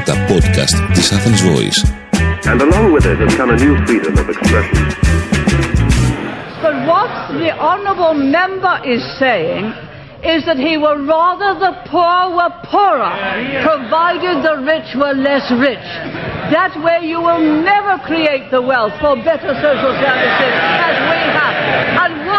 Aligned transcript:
τα 0.00 0.14
podcast 0.28 0.76
της 0.94 1.12
Athens 1.12 1.40
Voice. 1.42 1.80
And 2.50 2.60
along 2.62 2.86
with 2.94 3.04
it 3.12 3.18
has 3.24 3.34
come 3.40 3.50
a 3.50 3.58
new 3.64 3.74
freedom 3.86 4.14
of 4.22 4.26
expression. 4.34 4.78
But 6.64 6.76
what 6.90 7.12
the 7.42 7.50
honourable 7.70 8.14
member 8.38 8.76
is 8.94 9.02
saying 9.22 9.64
is 10.34 10.40
that 10.48 10.58
he 10.68 10.74
would 10.84 11.00
rather 11.16 11.50
the 11.66 11.74
poor 11.92 12.18
were 12.38 12.54
poorer, 12.70 13.14
provided 13.70 14.36
the 14.48 14.56
rich 14.72 14.88
were 15.00 15.16
less 15.28 15.46
rich. 15.68 15.88
That 16.56 16.72
way 16.86 16.98
you 17.12 17.20
will 17.28 17.44
never 17.72 17.94
create 18.10 18.44
the 18.56 18.62
wealth 18.70 18.94
for 19.02 19.12
better 19.30 19.52
social 19.66 19.94
services 20.04 20.54
as 20.88 20.96
we 21.12 21.20
have. 21.38 21.46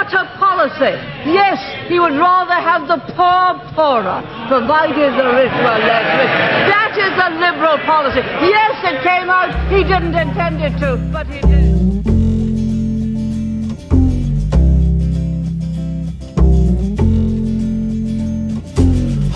What 0.03 0.15
a 0.15 0.25
policy! 0.37 0.99
Yes, 1.31 1.63
he 1.89 2.01
would 2.01 2.15
rather 2.15 2.55
have 2.55 2.89
the 2.89 2.99
poor 3.15 3.55
poorer, 3.73 4.21
provided 4.49 5.13
the 5.15 5.31
rich 5.31 5.55
were 5.63 5.79
less 5.79 6.09
rich. 6.19 6.35
That 6.67 6.99
is 6.99 7.15
a 7.23 7.31
liberal 7.39 7.79
policy. 7.87 8.19
Yes, 8.43 8.83
it 8.83 9.01
came 9.05 9.31
out, 9.31 9.55
he 9.71 9.85
didn't 9.85 10.17
intend 10.17 10.61
it 10.61 10.77
to, 10.81 10.97
but 11.13 11.29
he 11.29 11.41
did. 11.41 11.63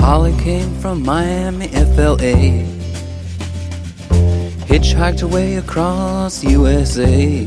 Holly 0.01 0.35
came 0.43 0.75
from 0.81 1.05
Miami, 1.05 1.69
FLA. 1.69 2.67
Hitchhiked 4.67 5.23
away 5.23 5.55
across 5.59 6.43
USA. 6.43 7.47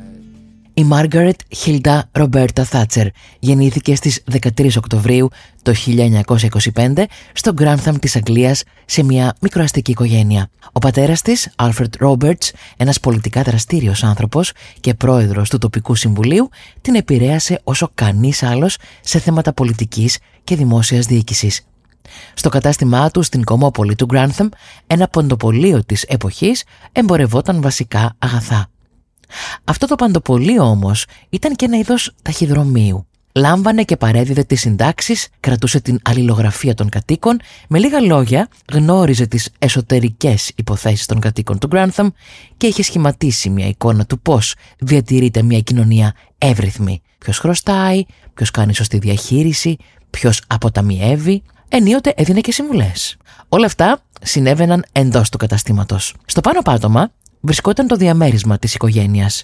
Η 0.73 0.83
Μάργαρετ 0.83 1.39
Χιλντά 1.55 2.09
Ρομπέρτα 2.11 2.63
Θάτσερ 2.63 3.07
γεννήθηκε 3.39 3.95
στις 3.95 4.23
13 4.31 4.69
Οκτωβρίου 4.77 5.29
το 5.61 5.73
1925 6.73 7.03
στο 7.33 7.53
Γκράνθαμ 7.53 7.95
της 7.95 8.15
Αγγλίας 8.15 8.63
σε 8.85 9.03
μια 9.03 9.35
μικροαστική 9.41 9.91
οικογένεια. 9.91 10.49
Ο 10.71 10.79
πατέρας 10.79 11.21
της, 11.21 11.51
Άλφρετ 11.55 11.95
Ρόμπερτς, 11.95 12.51
ένας 12.77 12.99
πολιτικά 12.99 13.41
δραστήριος 13.41 14.03
άνθρωπος 14.03 14.51
και 14.79 14.93
πρόεδρος 14.93 15.49
του 15.49 15.57
τοπικού 15.57 15.95
συμβουλίου, 15.95 16.49
την 16.81 16.95
επηρέασε 16.95 17.61
όσο 17.63 17.91
κανείς 17.93 18.43
άλλος 18.43 18.77
σε 19.01 19.19
θέματα 19.19 19.53
πολιτικής 19.53 20.17
και 20.43 20.55
δημόσιας 20.55 21.05
διοίκησης. 21.05 21.65
Στο 22.33 22.49
κατάστημά 22.49 23.09
του 23.11 23.21
στην 23.21 23.43
Κομόπολη 23.43 23.95
του 23.95 24.05
Γκράνθαμ, 24.05 24.47
ένα 24.87 25.07
ποντοπολείο 25.07 25.83
της 25.85 26.03
εποχής 26.03 26.63
εμπορευόταν 26.91 27.61
βασικά 27.61 28.15
αγαθά. 28.19 28.70
Αυτό 29.63 29.87
το 29.87 29.95
παντοπολείο 29.95 30.63
όμως 30.63 31.05
ήταν 31.29 31.55
και 31.55 31.65
ένα 31.65 31.77
είδος 31.77 32.11
ταχυδρομείου. 32.21 33.05
Λάμβανε 33.33 33.83
και 33.83 33.97
παρέδιδε 33.97 34.43
τις 34.43 34.59
συντάξεις, 34.59 35.27
κρατούσε 35.39 35.79
την 35.79 35.99
αλληλογραφία 36.03 36.73
των 36.73 36.89
κατοίκων, 36.89 37.39
με 37.67 37.79
λίγα 37.79 37.99
λόγια 37.99 38.47
γνώριζε 38.71 39.25
τις 39.25 39.49
εσωτερικές 39.59 40.51
υποθέσεις 40.55 41.05
των 41.05 41.19
κατοίκων 41.19 41.59
του 41.59 41.69
Grantham 41.71 42.07
και 42.57 42.67
είχε 42.67 42.83
σχηματίσει 42.83 43.49
μια 43.49 43.67
εικόνα 43.67 44.05
του 44.05 44.19
πώς 44.19 44.55
διατηρείται 44.79 45.41
μια 45.41 45.59
κοινωνία 45.59 46.13
εύρυθμη. 46.37 47.01
Ποιος 47.17 47.37
χρωστάει, 47.37 48.03
ποιος 48.33 48.51
κάνει 48.51 48.75
σωστή 48.75 48.97
διαχείριση, 48.97 49.77
ποιος 50.09 50.41
αποταμιεύει, 50.47 51.43
ενίοτε 51.69 52.13
έδινε 52.15 52.39
και 52.39 52.51
συμβουλές. 52.51 53.17
Όλα 53.49 53.65
αυτά 53.65 54.01
συνέβαιναν 54.21 54.85
εντός 54.91 55.29
του 55.29 55.37
καταστήματος. 55.37 56.15
Στο 56.25 56.41
πάνω 56.41 56.61
πάτωμα 56.61 57.11
βρισκόταν 57.41 57.87
το 57.87 57.95
διαμέρισμα 57.95 58.57
της 58.57 58.73
οικογένειας. 58.73 59.43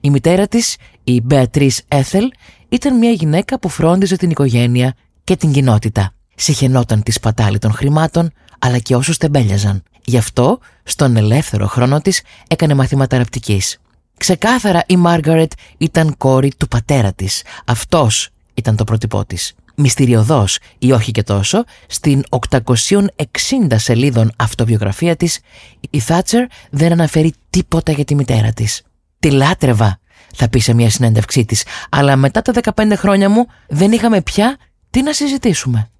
Η 0.00 0.10
μητέρα 0.10 0.48
της, 0.48 0.76
η 1.04 1.20
Μπεατρίς 1.20 1.82
Έθελ, 1.88 2.30
ήταν 2.68 2.98
μια 2.98 3.10
γυναίκα 3.10 3.58
που 3.58 3.68
φρόντιζε 3.68 4.16
την 4.16 4.30
οικογένεια 4.30 4.94
και 5.24 5.36
την 5.36 5.52
κοινότητα. 5.52 6.12
Συχαινόταν 6.34 7.02
τη 7.02 7.12
σπατάλη 7.12 7.58
των 7.58 7.72
χρημάτων, 7.72 8.30
αλλά 8.58 8.78
και 8.78 8.96
όσους 8.96 9.16
τεμπέλιαζαν. 9.16 9.82
Γι' 10.04 10.16
αυτό, 10.16 10.58
στον 10.82 11.16
ελεύθερο 11.16 11.66
χρόνο 11.66 12.00
της, 12.00 12.22
έκανε 12.48 12.74
μαθήματα 12.74 13.18
ραπτικής. 13.18 13.78
Ξεκάθαρα 14.16 14.82
η 14.86 14.96
Μάργαρετ 14.96 15.52
ήταν 15.78 16.16
κόρη 16.16 16.52
του 16.56 16.68
πατέρα 16.68 17.12
της. 17.12 17.42
Αυτός 17.64 18.28
ήταν 18.54 18.76
το 18.76 18.84
πρότυπό 18.84 19.24
της. 19.24 19.54
Μυστηριωδώς 19.76 20.58
ή 20.78 20.92
όχι 20.92 21.10
και 21.10 21.22
τόσο, 21.22 21.64
στην 21.86 22.24
860 22.28 22.76
σελίδων 23.74 24.32
αυτοβιογραφία 24.36 25.16
της, 25.16 25.40
η 25.90 25.98
Θάτσερ 25.98 26.46
δεν 26.70 26.92
αναφέρει 26.92 27.34
τίποτα 27.50 27.92
για 27.92 28.04
τη 28.04 28.14
μητέρα 28.14 28.52
της. 28.52 28.82
Τη 29.18 29.30
λάτρευα, 29.30 30.00
θα 30.34 30.48
πει 30.48 30.58
σε 30.58 30.74
μια 30.74 30.90
συνέντευξή 30.90 31.44
της, 31.44 31.64
αλλά 31.88 32.16
μετά 32.16 32.42
τα 32.42 32.52
15 32.74 32.92
χρόνια 32.96 33.28
μου 33.28 33.46
δεν 33.68 33.92
είχαμε 33.92 34.22
πια 34.22 34.56
τι 34.90 35.02
να 35.02 35.12
συζητήσουμε. 35.12 35.90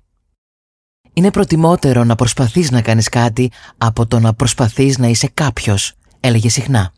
Είναι 1.12 1.30
προτιμότερο 1.30 2.04
να 2.04 2.14
προσπαθείς 2.14 2.70
να 2.70 2.82
κάνεις 2.82 3.08
κάτι 3.08 3.50
από 3.78 4.06
το 4.06 4.18
να 4.18 4.34
προσπαθείς 4.34 4.98
να 4.98 5.06
είσαι 5.06 5.30
κάποιος, 5.34 5.92
έλεγε 6.20 6.48
συχνά. 6.48 6.92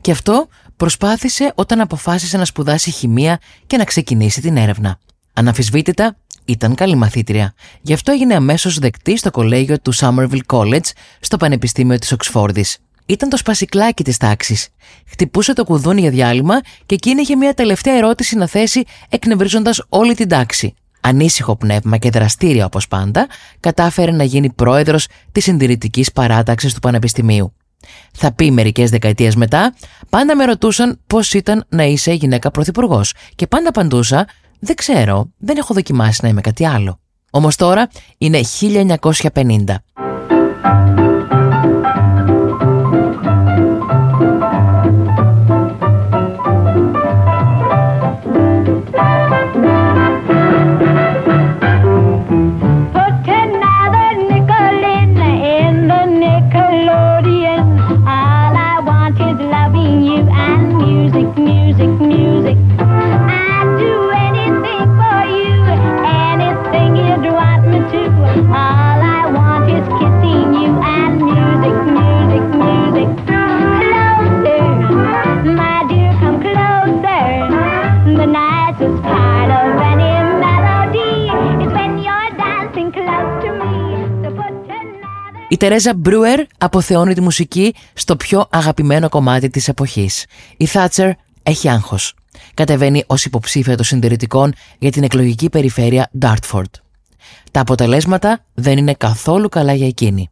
Και 0.00 0.10
αυτό 0.10 0.48
προσπάθησε 0.76 1.52
όταν 1.54 1.80
αποφάσισε 1.80 2.36
να 2.36 2.44
σπουδάσει 2.44 2.90
χημεία 2.90 3.38
και 3.66 3.76
να 3.76 3.84
ξεκινήσει 3.84 4.40
την 4.40 4.56
έρευνα. 4.56 4.98
Αναφυσβήτητα 5.32 6.16
ήταν 6.44 6.74
καλή 6.74 6.94
μαθήτρια. 6.94 7.54
Γι' 7.80 7.92
αυτό 7.92 8.12
έγινε 8.12 8.34
αμέσως 8.34 8.78
δεκτή 8.78 9.16
στο 9.16 9.30
κολέγιο 9.30 9.80
του 9.80 9.94
Somerville 9.94 10.46
College 10.46 10.90
στο 11.20 11.36
Πανεπιστήμιο 11.36 11.98
της 11.98 12.12
Οξφόρδης. 12.12 12.78
Ήταν 13.06 13.28
το 13.28 13.36
σπασικλάκι 13.36 14.04
της 14.04 14.16
τάξης. 14.16 14.68
Χτυπούσε 15.06 15.52
το 15.52 15.64
κουδούνι 15.64 16.00
για 16.00 16.10
διάλειμμα 16.10 16.60
και 16.86 16.94
εκείνη 16.94 17.20
είχε 17.20 17.36
μια 17.36 17.54
τελευταία 17.54 17.96
ερώτηση 17.96 18.36
να 18.36 18.46
θέσει, 18.46 18.82
εκνευρίζοντα 19.08 19.74
όλη 19.88 20.14
την 20.14 20.28
τάξη. 20.28 20.74
Ανήσυχο 21.00 21.56
πνεύμα 21.56 21.96
και 21.96 22.10
δραστήρια 22.10 22.64
όπως 22.64 22.88
πάντα, 22.88 23.26
κατάφερε 23.60 24.10
να 24.10 24.24
γίνει 24.24 24.52
πρόεδρος 24.52 25.06
της 25.32 25.44
συντηρητικής 25.44 26.12
παράταξης 26.12 26.74
του 26.74 26.80
Πανεπιστημίου. 26.80 27.52
Θα 28.12 28.32
πει 28.32 28.50
μερικές 28.50 28.90
δεκαετίες 28.90 29.36
μετά, 29.36 29.74
πάντα 30.08 30.36
με 30.36 30.44
ρωτούσαν 30.44 31.00
πώς 31.06 31.32
ήταν 31.32 31.64
να 31.68 31.82
είσαι 31.82 32.12
γυναίκα 32.12 32.50
πρωθυπουργός 32.50 33.14
και 33.34 33.46
πάντα 33.46 33.68
απαντούσα 33.68 34.26
δεν 34.64 34.76
ξέρω, 34.76 35.30
δεν 35.38 35.56
έχω 35.56 35.74
δοκιμάσει 35.74 36.20
να 36.22 36.28
είμαι 36.28 36.40
κάτι 36.40 36.66
άλλο. 36.66 36.98
Όμως 37.30 37.56
τώρα 37.56 37.88
είναι 38.18 38.40
1950. 38.60 41.01
Τερέζα 85.62 85.94
Μπρούερ 85.94 86.40
αποθεώνει 86.58 87.14
τη 87.14 87.20
μουσική 87.20 87.74
στο 87.92 88.16
πιο 88.16 88.46
αγαπημένο 88.50 89.08
κομμάτι 89.08 89.50
της 89.50 89.68
εποχής. 89.68 90.26
Η 90.56 90.66
Θάτσερ 90.66 91.10
έχει 91.42 91.68
άγχος. 91.68 92.14
Κατεβαίνει 92.54 93.04
ως 93.06 93.24
υποψήφια 93.24 93.76
των 93.76 93.84
συντηρητικών 93.84 94.52
για 94.78 94.90
την 94.90 95.02
εκλογική 95.02 95.48
περιφέρεια 95.48 96.10
Ντάρτφορντ. 96.18 96.74
Τα 97.50 97.60
αποτελέσματα 97.60 98.44
δεν 98.54 98.78
είναι 98.78 98.94
καθόλου 98.94 99.48
καλά 99.48 99.74
για 99.74 99.86
εκείνη. 99.86 100.30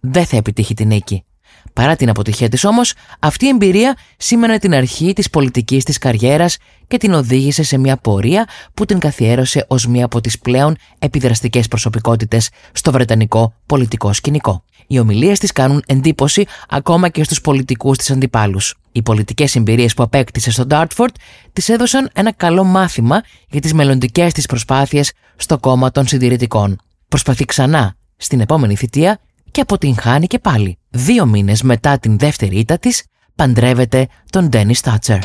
Δεν 0.00 0.24
θα 0.24 0.36
επιτύχει 0.36 0.74
την 0.74 0.86
νίκη. 0.86 1.24
Παρά 1.72 1.96
την 1.96 2.08
αποτυχία 2.08 2.48
της 2.48 2.64
όμως, 2.64 2.94
αυτή 3.18 3.44
η 3.44 3.48
εμπειρία 3.48 3.96
σήμαινε 4.16 4.58
την 4.58 4.74
αρχή 4.74 5.12
της 5.12 5.30
πολιτικής 5.30 5.84
της 5.84 5.98
καριέρας 5.98 6.56
και 6.88 6.96
την 6.96 7.12
οδήγησε 7.12 7.62
σε 7.62 7.78
μια 7.78 7.96
πορεία 7.96 8.48
που 8.74 8.84
την 8.84 8.98
καθιέρωσε 8.98 9.64
ως 9.68 9.86
μία 9.86 10.04
από 10.04 10.20
τις 10.20 10.38
πλέον 10.38 10.76
επιδραστικές 10.98 11.68
προσωπικότητες 11.68 12.50
στο 12.72 12.92
βρετανικό 12.92 13.54
πολιτικό 13.66 14.12
σκηνικό. 14.12 14.64
Οι 14.86 14.98
ομιλίες 14.98 15.38
της 15.38 15.52
κάνουν 15.52 15.82
εντύπωση 15.86 16.46
ακόμα 16.68 17.08
και 17.08 17.24
στους 17.24 17.40
πολιτικούς 17.40 17.96
της 17.96 18.10
αντιπάλους. 18.10 18.74
Οι 18.92 19.02
πολιτικές 19.02 19.54
εμπειρίες 19.54 19.94
που 19.94 20.02
απέκτησε 20.02 20.50
στο 20.50 20.66
Ντάρτφορντ 20.66 21.14
της 21.52 21.68
έδωσαν 21.68 22.10
ένα 22.12 22.32
καλό 22.32 22.64
μάθημα 22.64 23.22
για 23.48 23.60
τις 23.60 23.72
μελλοντικές 23.72 24.32
της 24.32 24.46
προσπάθειες 24.46 25.12
στο 25.36 25.58
κόμμα 25.58 25.90
των 25.90 26.06
συντηρητικών. 26.06 26.78
Προσπαθεί 27.08 27.44
ξανά 27.44 27.94
στην 28.16 28.40
επόμενη 28.40 28.76
θητεία 28.76 29.20
και 29.50 29.60
αποτυγχάνει 29.60 30.26
και 30.26 30.38
πάλι. 30.38 30.78
Δύο 30.90 31.26
μήνες 31.26 31.62
μετά 31.62 31.98
την 31.98 32.18
δεύτερη 32.18 32.56
ήττα 32.56 32.78
της, 32.78 33.04
παντρεύεται 33.34 34.06
τον 34.30 34.48
Ντένι 34.48 34.74
Στάτσερ. 34.74 35.18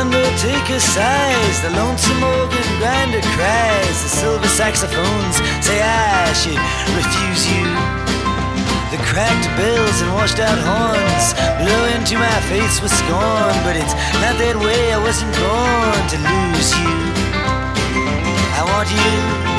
undertaker 0.00 0.80
sighs, 0.80 1.60
the 1.60 1.70
lonesome 1.70 2.24
organ 2.24 2.78
grinder 2.78 3.20
cries, 3.36 4.02
the 4.02 4.08
silver 4.08 4.48
saxophones 4.48 5.36
say 5.64 5.82
I 5.82 6.32
should 6.32 6.58
refuse 6.96 7.44
you. 7.52 8.09
Cracked 9.10 9.48
bells 9.56 10.00
and 10.02 10.12
washed 10.14 10.38
out 10.38 10.56
horns 10.56 11.34
blew 11.58 11.82
into 11.96 12.16
my 12.16 12.40
face 12.46 12.80
with 12.80 12.92
scorn, 12.92 13.56
but 13.66 13.74
it's 13.74 13.94
not 14.22 14.38
that 14.38 14.54
way. 14.54 14.92
I 14.92 14.98
wasn't 15.02 15.34
born 15.34 16.02
to 16.14 16.18
lose 16.30 16.70
you. 16.78 16.94
I 18.54 18.62
want 18.70 18.88
you. 18.88 19.49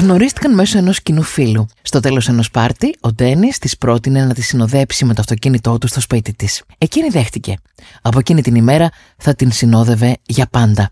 Γνωρίστηκαν 0.00 0.54
μέσω 0.54 0.78
ενός 0.78 1.02
κοινού 1.02 1.22
φίλου. 1.22 1.66
Στο 1.82 2.00
τέλος 2.00 2.28
ενός 2.28 2.50
πάρτι, 2.50 2.94
ο 3.00 3.12
Ντένις 3.12 3.58
της 3.58 3.78
πρότεινε 3.78 4.24
να 4.24 4.34
τη 4.34 4.42
συνοδέψει 4.42 5.04
με 5.04 5.14
το 5.14 5.20
αυτοκίνητό 5.20 5.78
του 5.78 5.86
στο 5.86 6.00
σπίτι 6.00 6.34
της. 6.34 6.62
Εκείνη 6.78 7.08
δέχτηκε. 7.08 7.54
Από 8.02 8.18
εκείνη 8.18 8.42
την 8.42 8.54
ημέρα 8.54 8.90
θα 9.16 9.34
την 9.34 9.52
συνόδευε 9.52 10.16
για 10.26 10.46
πάντα. 10.50 10.90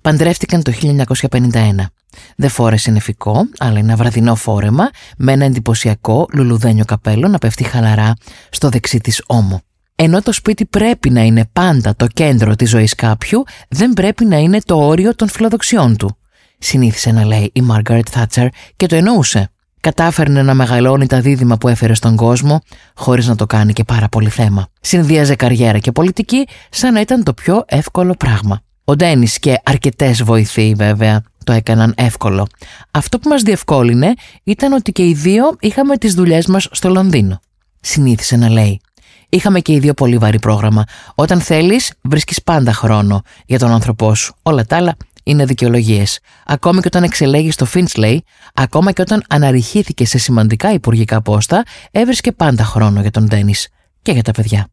Παντρεύτηκαν 0.00 0.62
το 0.62 0.72
1951. 0.72 1.92
Δεν 2.36 2.48
φόρεσε 2.48 2.90
νεφικό, 2.90 3.48
αλλά 3.58 3.78
ένα 3.78 3.96
βραδινό 3.96 4.34
φόρεμα 4.34 4.90
με 5.16 5.32
ένα 5.32 5.44
εντυπωσιακό 5.44 6.26
λουλουδένιο 6.32 6.84
καπέλο 6.84 7.28
να 7.28 7.38
πέφτει 7.38 7.64
χαλαρά 7.64 8.14
στο 8.50 8.68
δεξί 8.68 8.98
της 9.00 9.22
ώμο. 9.26 9.60
Ενώ 9.94 10.22
το 10.22 10.32
σπίτι 10.32 10.64
πρέπει 10.64 11.10
να 11.10 11.22
είναι 11.22 11.48
πάντα 11.52 11.96
το 11.96 12.06
κέντρο 12.06 12.56
της 12.56 12.70
ζωής 12.70 12.94
κάποιου, 12.94 13.42
δεν 13.68 13.92
πρέπει 13.92 14.24
να 14.24 14.36
είναι 14.36 14.60
το 14.64 14.86
όριο 14.86 15.14
των 15.14 15.28
φιλοδοξιών 15.28 15.96
του 15.96 16.16
συνήθισε 16.62 17.10
να 17.10 17.24
λέει 17.24 17.50
η 17.54 17.60
Μάργαρετ 17.60 18.06
Θάτσερ 18.10 18.46
και 18.76 18.86
το 18.86 18.96
εννοούσε. 18.96 19.50
Κατάφερνε 19.80 20.42
να 20.42 20.54
μεγαλώνει 20.54 21.06
τα 21.06 21.20
δίδυμα 21.20 21.56
που 21.56 21.68
έφερε 21.68 21.94
στον 21.94 22.16
κόσμο, 22.16 22.60
χωρίς 22.94 23.26
να 23.26 23.36
το 23.36 23.46
κάνει 23.46 23.72
και 23.72 23.84
πάρα 23.84 24.08
πολύ 24.08 24.28
θέμα. 24.28 24.66
Συνδύαζε 24.80 25.34
καριέρα 25.34 25.78
και 25.78 25.92
πολιτική, 25.92 26.46
σαν 26.70 26.92
να 26.92 27.00
ήταν 27.00 27.22
το 27.22 27.34
πιο 27.34 27.64
εύκολο 27.66 28.14
πράγμα. 28.14 28.60
Ο 28.84 28.96
Ντένις 28.96 29.38
και 29.38 29.60
αρκετές 29.62 30.22
βοηθοί, 30.22 30.74
βέβαια, 30.76 31.22
το 31.44 31.52
έκαναν 31.52 31.94
εύκολο. 31.96 32.46
Αυτό 32.90 33.18
που 33.18 33.28
μας 33.28 33.42
διευκόλυνε 33.42 34.14
ήταν 34.44 34.72
ότι 34.72 34.92
και 34.92 35.06
οι 35.06 35.14
δύο 35.14 35.56
είχαμε 35.60 35.96
τις 35.96 36.14
δουλειές 36.14 36.46
μας 36.46 36.68
στο 36.70 36.88
Λονδίνο. 36.88 37.40
Συνήθισε 37.80 38.36
να 38.36 38.48
λέει. 38.48 38.80
Είχαμε 39.28 39.60
και 39.60 39.72
οι 39.72 39.78
δύο 39.78 39.94
πολύ 39.94 40.18
βαρύ 40.18 40.38
πρόγραμμα. 40.38 40.84
Όταν 41.14 41.40
θέλεις, 41.40 41.92
βρίσκεις 42.02 42.42
πάντα 42.42 42.72
χρόνο 42.72 43.22
για 43.46 43.58
τον 43.58 43.70
άνθρωπό 43.70 44.14
σου. 44.14 44.34
Όλα 44.42 44.64
τα 44.64 44.76
άλλα 44.76 44.96
είναι 45.22 45.44
δικαιολογίες. 45.44 46.18
Ακόμη 46.46 46.80
και 46.80 46.86
όταν 46.86 47.02
εξελέγει 47.02 47.50
στο 47.50 47.64
Φίντσλεϊ, 47.64 48.24
ακόμα 48.54 48.92
και 48.92 49.00
όταν 49.00 49.24
αναρριχήθηκε 49.28 50.06
σε 50.06 50.18
σημαντικά 50.18 50.72
υπουργικά 50.72 51.22
πόστα, 51.22 51.62
έβρισκε 51.90 52.32
πάντα 52.32 52.64
χρόνο 52.64 53.00
για 53.00 53.10
τον 53.10 53.26
Ντένις 53.26 53.68
και 54.02 54.12
για 54.12 54.22
τα 54.22 54.32
παιδιά. 54.32 54.66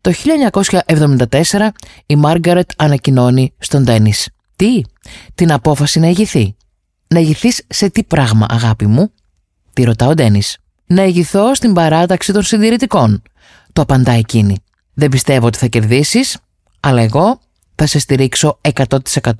Το 0.00 0.12
1974 0.86 1.68
η 2.06 2.16
Μάργαρετ 2.16 2.70
ανακοινώνει 2.76 3.54
στον 3.58 3.82
Ντένις. 3.82 4.28
Τι, 4.56 4.80
την 5.34 5.52
απόφαση 5.52 5.98
να 5.98 6.06
ηγηθεί; 6.06 6.56
Να 7.08 7.18
ηγηθείς 7.18 7.62
σε 7.68 7.90
τι 7.90 8.04
πράγμα, 8.04 8.46
αγάπη 8.50 8.86
μου, 8.86 9.12
τη 9.72 9.82
ρωτά 9.82 10.06
ο 10.06 10.14
Ντένις. 10.14 10.56
Να 10.86 11.04
ηγηθώ 11.04 11.54
στην 11.54 11.72
παράταξη 11.72 12.32
των 12.32 12.42
συντηρητικών. 12.42 13.22
Το 13.72 13.82
απαντά 13.82 14.12
εκείνη. 14.12 14.56
Δεν 14.94 15.08
πιστεύω 15.08 15.46
ότι 15.46 15.58
θα 15.58 15.66
κερδίσεις, 15.66 16.38
αλλά 16.80 17.02
εγώ 17.02 17.40
θα 17.74 17.86
σε 17.86 17.98
στηρίξω 17.98 18.60
100% 18.60 19.30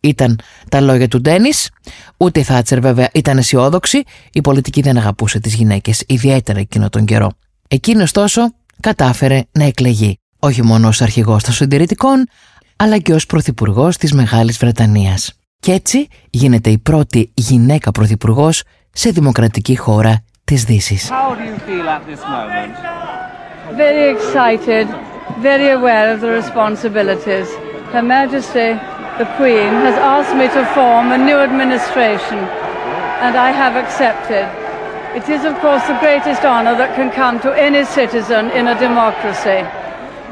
ήταν 0.00 0.40
τα 0.68 0.80
λόγια 0.80 1.08
του 1.08 1.20
Ντένις. 1.20 1.70
Ούτε 2.16 2.40
η 2.40 2.42
Θάτσερ, 2.42 2.80
βέβαια, 2.80 3.08
ήταν 3.12 3.38
αισιόδοξη. 3.38 4.02
Η 4.32 4.40
πολιτική 4.40 4.80
δεν 4.80 4.96
αγαπούσε 4.96 5.40
τις 5.40 5.54
γυναίκες, 5.54 6.04
ιδιαίτερα 6.06 6.58
εκείνο 6.58 6.88
τον 6.88 7.04
καιρό. 7.04 7.30
Εκείνος, 7.68 8.04
ωστόσο, 8.04 8.54
κατάφερε 8.80 9.42
να 9.52 9.64
εκλεγεί. 9.64 10.18
Όχι 10.38 10.62
μόνο 10.64 10.88
ως 10.88 11.02
αρχηγός 11.02 11.42
των 11.42 11.54
συντηρητικών, 11.54 12.26
αλλά 12.76 12.98
και 12.98 13.14
ως 13.14 13.26
πρωθυπουργός 13.26 13.96
της 13.96 14.12
Μεγάλης 14.12 14.58
Βρετανίας. 14.58 15.32
Και 15.58 15.72
έτσι 15.72 16.08
γίνεται 16.30 16.70
η 16.70 16.78
πρώτη 16.78 17.30
γυναίκα 17.34 17.90
πρωθυπουργός 17.90 18.62
σε 18.92 19.10
δημοκρατική 19.10 19.76
χώρα 19.76 20.24
της 20.44 20.64
Δύσης. 20.64 21.10
Very 23.84 24.06
excited, 24.16 24.86
very 25.42 25.68
aware 25.78 26.08
of 26.14 26.18
the 26.24 26.30
responsibilities. 26.40 27.48
Her 27.92 28.04
Majesty 28.14 28.68
the 29.18 29.24
Queen, 29.36 29.72
has 29.80 29.96
asked 29.96 30.36
me 30.36 30.46
to 30.48 30.62
form 30.74 31.10
a 31.10 31.16
new 31.16 31.38
administration, 31.38 32.36
and 33.24 33.34
I 33.34 33.50
have 33.50 33.74
accepted. 33.74 34.44
It 35.16 35.26
is, 35.30 35.46
of 35.46 35.58
course, 35.60 35.82
the 35.86 35.98
greatest 36.00 36.44
honour 36.44 36.76
that 36.76 36.94
can 36.94 37.10
come 37.10 37.40
to 37.40 37.58
any 37.58 37.86
citizen 37.86 38.50
in 38.50 38.68
a 38.68 38.78
democracy. 38.78 39.64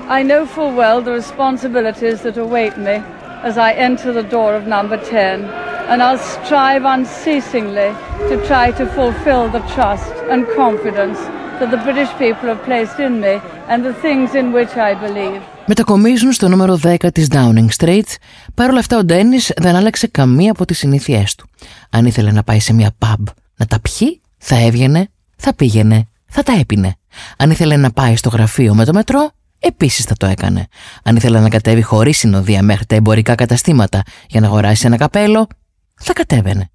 I 0.06 0.22
know 0.22 0.44
full 0.44 0.74
well 0.74 1.00
the 1.00 1.12
responsibilities 1.12 2.20
that 2.22 2.36
await 2.36 2.76
me 2.76 3.02
as 3.40 3.56
I 3.56 3.72
enter 3.72 4.12
the 4.12 4.22
door 4.22 4.54
of 4.54 4.66
number 4.66 4.98
10, 4.98 5.44
and 5.44 6.02
I'll 6.02 6.18
strive 6.18 6.84
unceasingly 6.84 7.96
to 8.28 8.44
try 8.46 8.70
to 8.72 8.84
fulfil 8.84 9.48
the 9.48 9.66
trust 9.72 10.12
and 10.28 10.46
confidence 10.48 11.18
that 11.58 11.70
the 11.70 11.78
British 11.78 12.10
people 12.18 12.48
have 12.48 12.62
placed 12.64 13.00
in 13.00 13.18
me 13.18 13.40
and 13.68 13.82
the 13.82 13.94
things 13.94 14.34
in 14.34 14.52
which 14.52 14.76
I 14.76 14.92
believe. 14.92 15.42
Μετακομίζουν 15.66 16.32
στο 16.32 16.48
νούμερο 16.48 16.80
10 16.82 17.12
της 17.12 17.26
Downing 17.30 17.68
Street. 17.76 18.14
Παρ' 18.54 18.70
όλα 18.70 18.78
αυτά 18.78 18.98
ο 18.98 19.04
Ντένις 19.04 19.52
δεν 19.56 19.76
άλλαξε 19.76 20.06
καμία 20.06 20.50
από 20.50 20.64
τις 20.64 20.78
συνήθειές 20.78 21.34
του. 21.34 21.48
Αν 21.90 22.06
ήθελε 22.06 22.30
να 22.30 22.42
πάει 22.42 22.60
σε 22.60 22.72
μια 22.72 22.90
pub 22.98 23.22
να 23.56 23.66
τα 23.66 23.80
πιει, 23.80 24.20
θα 24.38 24.56
έβγαινε, 24.56 25.08
θα 25.36 25.54
πήγαινε, 25.54 26.08
θα 26.26 26.42
τα 26.42 26.52
έπινε. 26.52 26.96
Αν 27.36 27.50
ήθελε 27.50 27.76
να 27.76 27.90
πάει 27.90 28.16
στο 28.16 28.28
γραφείο 28.28 28.74
με 28.74 28.84
το 28.84 28.92
μετρό, 28.92 29.30
επίσης 29.58 30.04
θα 30.04 30.14
το 30.14 30.26
έκανε. 30.26 30.66
Αν 31.02 31.16
ήθελε 31.16 31.40
να 31.40 31.48
κατέβει 31.48 31.82
χωρίς 31.82 32.18
συνοδεία 32.18 32.62
μέχρι 32.62 32.86
τα 32.86 32.94
εμπορικά 32.94 33.34
καταστήματα 33.34 34.02
για 34.28 34.40
να 34.40 34.46
αγοράσει 34.46 34.86
ένα 34.86 34.96
καπέλο, 34.96 35.46
θα 35.94 36.12
κατέβαινε. 36.12 36.70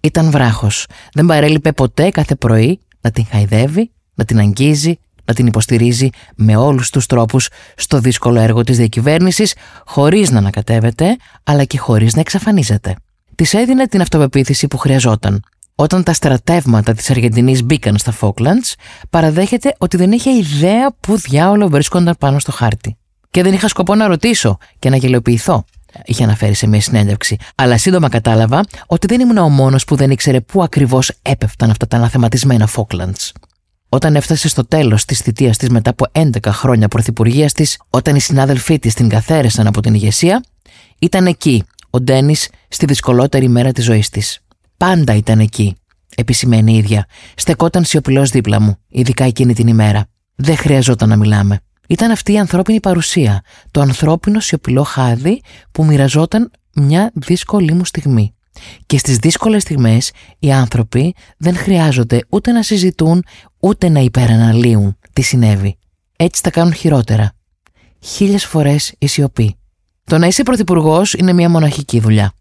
Ήταν 0.00 0.30
βράχος. 0.30 0.86
Δεν 1.12 1.26
παρέλειπε 1.26 1.72
ποτέ 1.72 2.10
κάθε 2.10 2.34
πρωί 2.34 2.80
να 3.00 3.10
την 3.10 3.26
χαϊδεύει, 3.30 3.90
να 4.14 4.24
την 4.24 4.38
αγγίζει, 4.38 4.98
να 5.28 5.34
την 5.34 5.46
υποστηρίζει 5.46 6.08
με 6.34 6.56
όλους 6.56 6.90
τους 6.90 7.06
τρόπους 7.06 7.48
στο 7.76 8.00
δύσκολο 8.00 8.40
έργο 8.40 8.62
της 8.62 8.76
διακυβέρνησης, 8.76 9.54
χωρίς 9.86 10.30
να 10.30 10.38
ανακατεύεται, 10.38 11.16
αλλά 11.44 11.64
και 11.64 11.78
χωρίς 11.78 12.14
να 12.14 12.20
εξαφανίζεται. 12.20 12.94
Της 13.34 13.54
έδινε 13.54 13.86
την 13.86 14.00
αυτοπεποίθηση 14.00 14.68
που 14.68 14.78
χρειαζόταν. 14.78 15.42
Όταν 15.74 16.02
τα 16.02 16.12
στρατεύματα 16.12 16.94
της 16.94 17.10
Αργεντινής 17.10 17.62
μπήκαν 17.62 17.98
στα 17.98 18.14
Falklands, 18.20 18.72
παραδέχεται 19.10 19.74
ότι 19.78 19.96
δεν 19.96 20.12
είχε 20.12 20.30
ιδέα 20.30 20.94
πού 21.00 21.16
διάολο 21.16 21.68
βρίσκονταν 21.68 22.16
πάνω 22.18 22.38
στο 22.38 22.52
χάρτη. 22.52 22.96
Και 23.30 23.42
δεν 23.42 23.52
είχα 23.52 23.68
σκοπό 23.68 23.94
να 23.94 24.06
ρωτήσω 24.06 24.58
και 24.78 24.90
να 24.90 24.96
γελιοποιηθώ, 24.96 25.64
είχε 26.04 26.24
αναφέρει 26.24 26.54
σε 26.54 26.66
μια 26.66 26.80
συνέντευξη. 26.80 27.36
Αλλά 27.54 27.78
σύντομα 27.78 28.08
κατάλαβα 28.08 28.64
ότι 28.86 29.06
δεν 29.06 29.20
ήμουν 29.20 29.38
ο 29.38 29.48
μόνος 29.48 29.84
που 29.84 29.96
δεν 29.96 30.10
ήξερε 30.10 30.40
πού 30.40 30.62
ακριβώς 30.62 31.12
έπεφταν 31.22 31.70
αυτά 31.70 31.86
τα 31.86 31.96
αναθεματισμένα 31.96 32.68
Falklands. 32.76 33.30
Όταν 33.88 34.16
έφτασε 34.16 34.48
στο 34.48 34.64
τέλος 34.64 35.04
της 35.04 35.20
θητείας 35.20 35.56
της 35.56 35.68
μετά 35.68 35.90
από 35.90 36.06
11 36.12 36.28
χρόνια 36.46 36.88
πρωθυπουργίας 36.88 37.52
της, 37.52 37.78
όταν 37.90 38.16
οι 38.16 38.20
συνάδελφοί 38.20 38.78
της 38.78 38.94
την 38.94 39.08
καθαίρεσαν 39.08 39.66
από 39.66 39.80
την 39.80 39.94
ηγεσία, 39.94 40.44
ήταν 40.98 41.26
εκεί 41.26 41.64
ο 41.90 42.00
Ντένις 42.00 42.48
στη 42.68 42.86
δυσκολότερη 42.86 43.48
μέρα 43.48 43.72
της 43.72 43.84
ζωής 43.84 44.08
της. 44.08 44.40
Πάντα 44.76 45.14
ήταν 45.14 45.38
εκεί, 45.40 45.76
επισημαίνει 46.16 46.72
η 46.72 46.76
ίδια. 46.76 47.06
Στεκόταν 47.34 47.84
σιωπηλός 47.84 48.30
δίπλα 48.30 48.60
μου, 48.60 48.78
ειδικά 48.88 49.24
εκείνη 49.24 49.54
την 49.54 49.66
ημέρα. 49.66 50.06
Δεν 50.34 50.56
χρειαζόταν 50.56 51.08
να 51.08 51.16
μιλάμε. 51.16 51.60
Ήταν 51.88 52.10
αυτή 52.10 52.32
η 52.32 52.38
ανθρώπινη 52.38 52.80
παρουσία, 52.80 53.42
το 53.70 53.80
ανθρώπινο 53.80 54.40
σιωπηλό 54.40 54.82
χάδι 54.82 55.40
που 55.72 55.84
μοιραζόταν 55.84 56.50
μια 56.74 57.10
δύσκολη 57.14 57.72
μου 57.72 57.84
στιγμή. 57.84 58.34
Και 58.86 58.98
στις 58.98 59.16
δύσκολες 59.16 59.62
στιγμές 59.62 60.10
οι 60.38 60.52
άνθρωποι 60.52 61.14
δεν 61.36 61.56
χρειάζονται 61.56 62.20
ούτε 62.28 62.52
να 62.52 62.62
συζητούν 62.62 63.24
ούτε 63.60 63.88
να 63.88 64.00
υπεραναλύουν 64.00 64.96
τι 65.12 65.22
συνέβη. 65.22 65.78
Έτσι 66.16 66.42
τα 66.42 66.50
κάνουν 66.50 66.74
χειρότερα. 66.74 67.32
Χίλιες 68.00 68.44
φορές 68.44 68.94
η 68.98 69.06
σιωπή. 69.06 69.56
Το 70.04 70.18
να 70.18 70.26
είσαι 70.26 70.42
πρωθυπουργός 70.42 71.12
είναι 71.12 71.32
μια 71.32 71.48
μοναχική 71.48 72.00
δουλειά, 72.00 72.32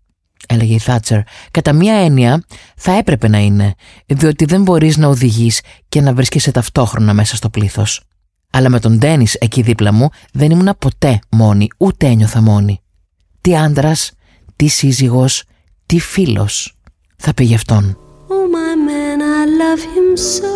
έλεγε 0.48 0.74
η 0.74 0.80
Θάτσερ. 0.80 1.20
Κατά 1.52 1.74
μία 1.74 1.96
έννοια 1.96 2.44
θα 2.76 2.92
έπρεπε 2.92 3.28
να 3.28 3.38
είναι, 3.38 3.74
διότι 4.06 4.46
δεν 4.46 4.62
μπορείς 4.62 4.98
να 4.98 5.08
οδηγείς 5.08 5.62
και 5.90 6.02
να 6.02 6.14
βρίσκεσαι 6.14 6.52
ταυτόχρονα 6.52 7.14
μέσα 7.14 7.36
στο 7.36 7.50
πλήθος. 7.50 8.02
Αλλά 8.52 8.70
με 8.70 8.80
τον 8.80 8.98
Ντένις 8.98 9.34
εκεί 9.34 9.62
δίπλα 9.62 9.92
μου 9.92 10.10
δεν 10.34 10.52
ήμουνα 10.52 10.76
ποτέ 10.76 11.20
μόνη, 11.30 11.68
ούτε 11.78 12.08
ένιωθα 12.08 12.42
μόνη. 12.42 12.82
Τι 13.42 13.58
άντρας, 13.58 14.12
τι 14.56 14.68
σύζυγος, 14.68 15.44
τι 15.88 16.00
φίλος 16.00 16.76
θα 17.18 17.34
πει 17.34 17.44
γι' 17.44 17.56
αυτόν. 17.56 17.98
Oh 18.30 18.46
my 18.58 18.74
man, 18.88 19.20
I 19.40 19.42
love 19.62 19.82
him 19.96 20.10
so 20.36 20.56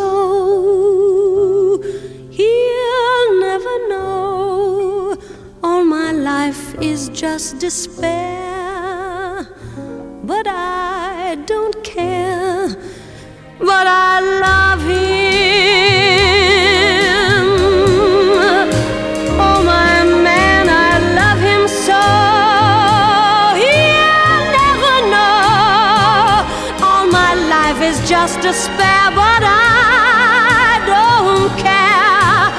He'll 2.37 3.29
never 3.47 3.75
know 3.91 5.15
All 5.65 5.83
my 5.97 6.11
life 6.31 6.63
is 6.91 7.01
just 7.23 7.47
despair 7.65 9.47
But 10.31 10.45
I 10.47 11.37
don't 11.51 11.77
care 11.95 12.67
But 13.69 13.85
I 14.09 14.13
love 14.45 14.81
him 14.91 15.20
just 28.11 28.41
despair 28.41 29.07
But 29.15 29.41
I 29.41 30.83
don't 30.91 31.51
care 31.65 32.51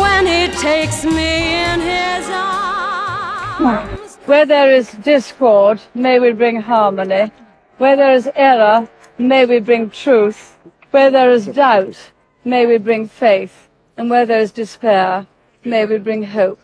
When 0.00 0.22
he 0.32 0.46
takes 0.62 1.04
me 1.04 1.64
in 1.70 1.80
his 1.80 2.30
arms 2.30 4.18
Where 4.26 4.46
there 4.46 4.70
is 4.70 4.92
discord, 4.92 5.80
may 5.92 6.20
we 6.20 6.30
bring 6.32 6.60
harmony. 6.60 7.32
Where 7.78 7.96
there 7.96 8.12
is 8.12 8.30
error, 8.36 8.88
may 9.18 9.44
we 9.44 9.58
bring 9.58 9.90
truth. 9.90 10.56
Where 10.92 11.10
there 11.10 11.32
is 11.32 11.46
doubt, 11.46 11.98
may 12.44 12.64
we 12.66 12.78
bring 12.78 13.08
faith. 13.08 13.68
And 13.96 14.08
where 14.08 14.24
there 14.24 14.38
is 14.46 14.52
despair, 14.52 15.26
may 15.64 15.84
we 15.84 15.98
bring 15.98 16.22
hope. 16.22 16.62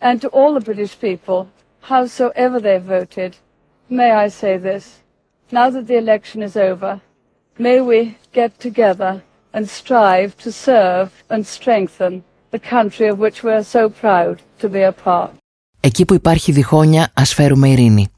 And 0.00 0.20
to 0.22 0.28
all 0.28 0.54
the 0.54 0.66
British 0.68 0.98
people, 0.98 1.48
howsoever 1.82 2.58
they 2.58 2.78
voted, 2.78 3.36
may 3.88 4.10
I 4.10 4.26
say 4.26 4.56
this. 4.56 5.02
Now 5.52 5.70
that 5.70 5.86
the 5.86 5.98
election 5.98 6.42
is 6.42 6.56
over, 6.56 7.00
may 7.58 7.80
we 7.80 8.16
get 8.32 8.50
together 8.58 9.22
and 9.52 9.66
strive 9.68 10.30
to 10.44 10.50
serve 10.50 11.08
and 11.28 11.42
strengthen 11.46 12.22
the 12.50 12.58
country 12.58 13.06
of 13.12 13.18
which 13.18 13.42
we 13.42 13.50
are 13.58 13.64
so 13.64 13.88
proud 14.02 14.36
to 14.60 14.68
be 14.68 14.82
a 14.82 14.94
part. 15.04 15.30
Εκεί 15.80 16.04
που 16.04 16.14
υπάρχει 16.14 16.52
διχόνοια, 16.52 17.10
ας 17.14 17.34
φέρουμε 17.34 17.68
ειρήνη. 17.68 18.08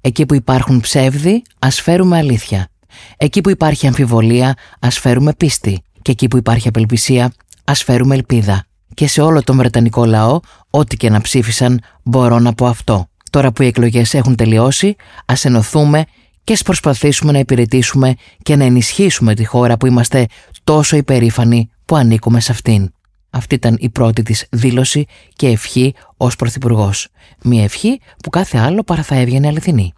Εκεί 0.00 0.26
που 0.26 0.34
υπάρχουν 0.34 0.80
ψεύδι, 0.80 1.42
ας 1.58 1.80
φέρουμε 1.80 2.16
αλήθεια. 2.16 2.68
Εκεί 3.16 3.40
που 3.40 3.50
υπάρχει 3.50 3.86
αμφιβολία, 3.86 4.54
ας 4.80 4.98
φέρουμε 4.98 5.32
πίστη. 5.32 5.82
Και 6.02 6.10
εκεί 6.10 6.28
που 6.28 6.36
υπάρχει 6.36 6.68
απελπισία, 6.68 7.32
ας 7.64 7.82
φέρουμε 7.82 8.14
ελπίδα. 8.14 8.64
Και 8.94 9.08
σε 9.08 9.20
όλο 9.20 9.42
τον 9.42 9.56
Βρετανικό 9.56 10.04
λαό, 10.04 10.40
ό,τι 10.70 10.96
και 10.96 11.10
να 11.10 11.20
ψήφισαν, 11.20 11.80
μπορώ 12.02 12.38
να 12.38 12.52
πω 12.52 12.66
αυτό. 12.66 13.08
Τώρα 13.30 13.52
που 13.52 13.62
οι 13.62 13.66
εκλογές 13.66 14.14
έχουν 14.14 14.36
τελειώσει, 14.36 14.96
ας 15.26 15.44
ενωθούμε 15.44 16.04
και 16.44 16.52
ας 16.52 16.62
προσπαθήσουμε 16.62 17.32
να 17.32 17.38
υπηρετήσουμε 17.38 18.14
και 18.42 18.56
να 18.56 18.64
ενισχύσουμε 18.64 19.34
τη 19.34 19.44
χώρα 19.44 19.76
που 19.76 19.86
είμαστε 19.86 20.26
τόσο 20.64 20.96
υπερήφανοι 20.96 21.70
που 21.84 21.96
ανήκουμε 21.96 22.40
σε 22.40 22.52
αυτήν. 22.52 22.92
Αυτή 23.30 23.54
ήταν 23.54 23.76
η 23.80 23.90
πρώτη 23.90 24.22
της 24.22 24.46
δήλωση 24.50 25.04
και 25.32 25.48
ευχή 25.48 25.94
ως 26.16 26.36
Πρωθυπουργός. 26.36 27.08
Μια 27.42 27.62
ευχή 27.62 28.00
που 28.22 28.30
κάθε 28.30 28.58
άλλο 28.58 28.82
παρά 28.82 29.02
θα 29.02 29.14
έβγαινε 29.14 29.46
αληθινή. 29.46 29.92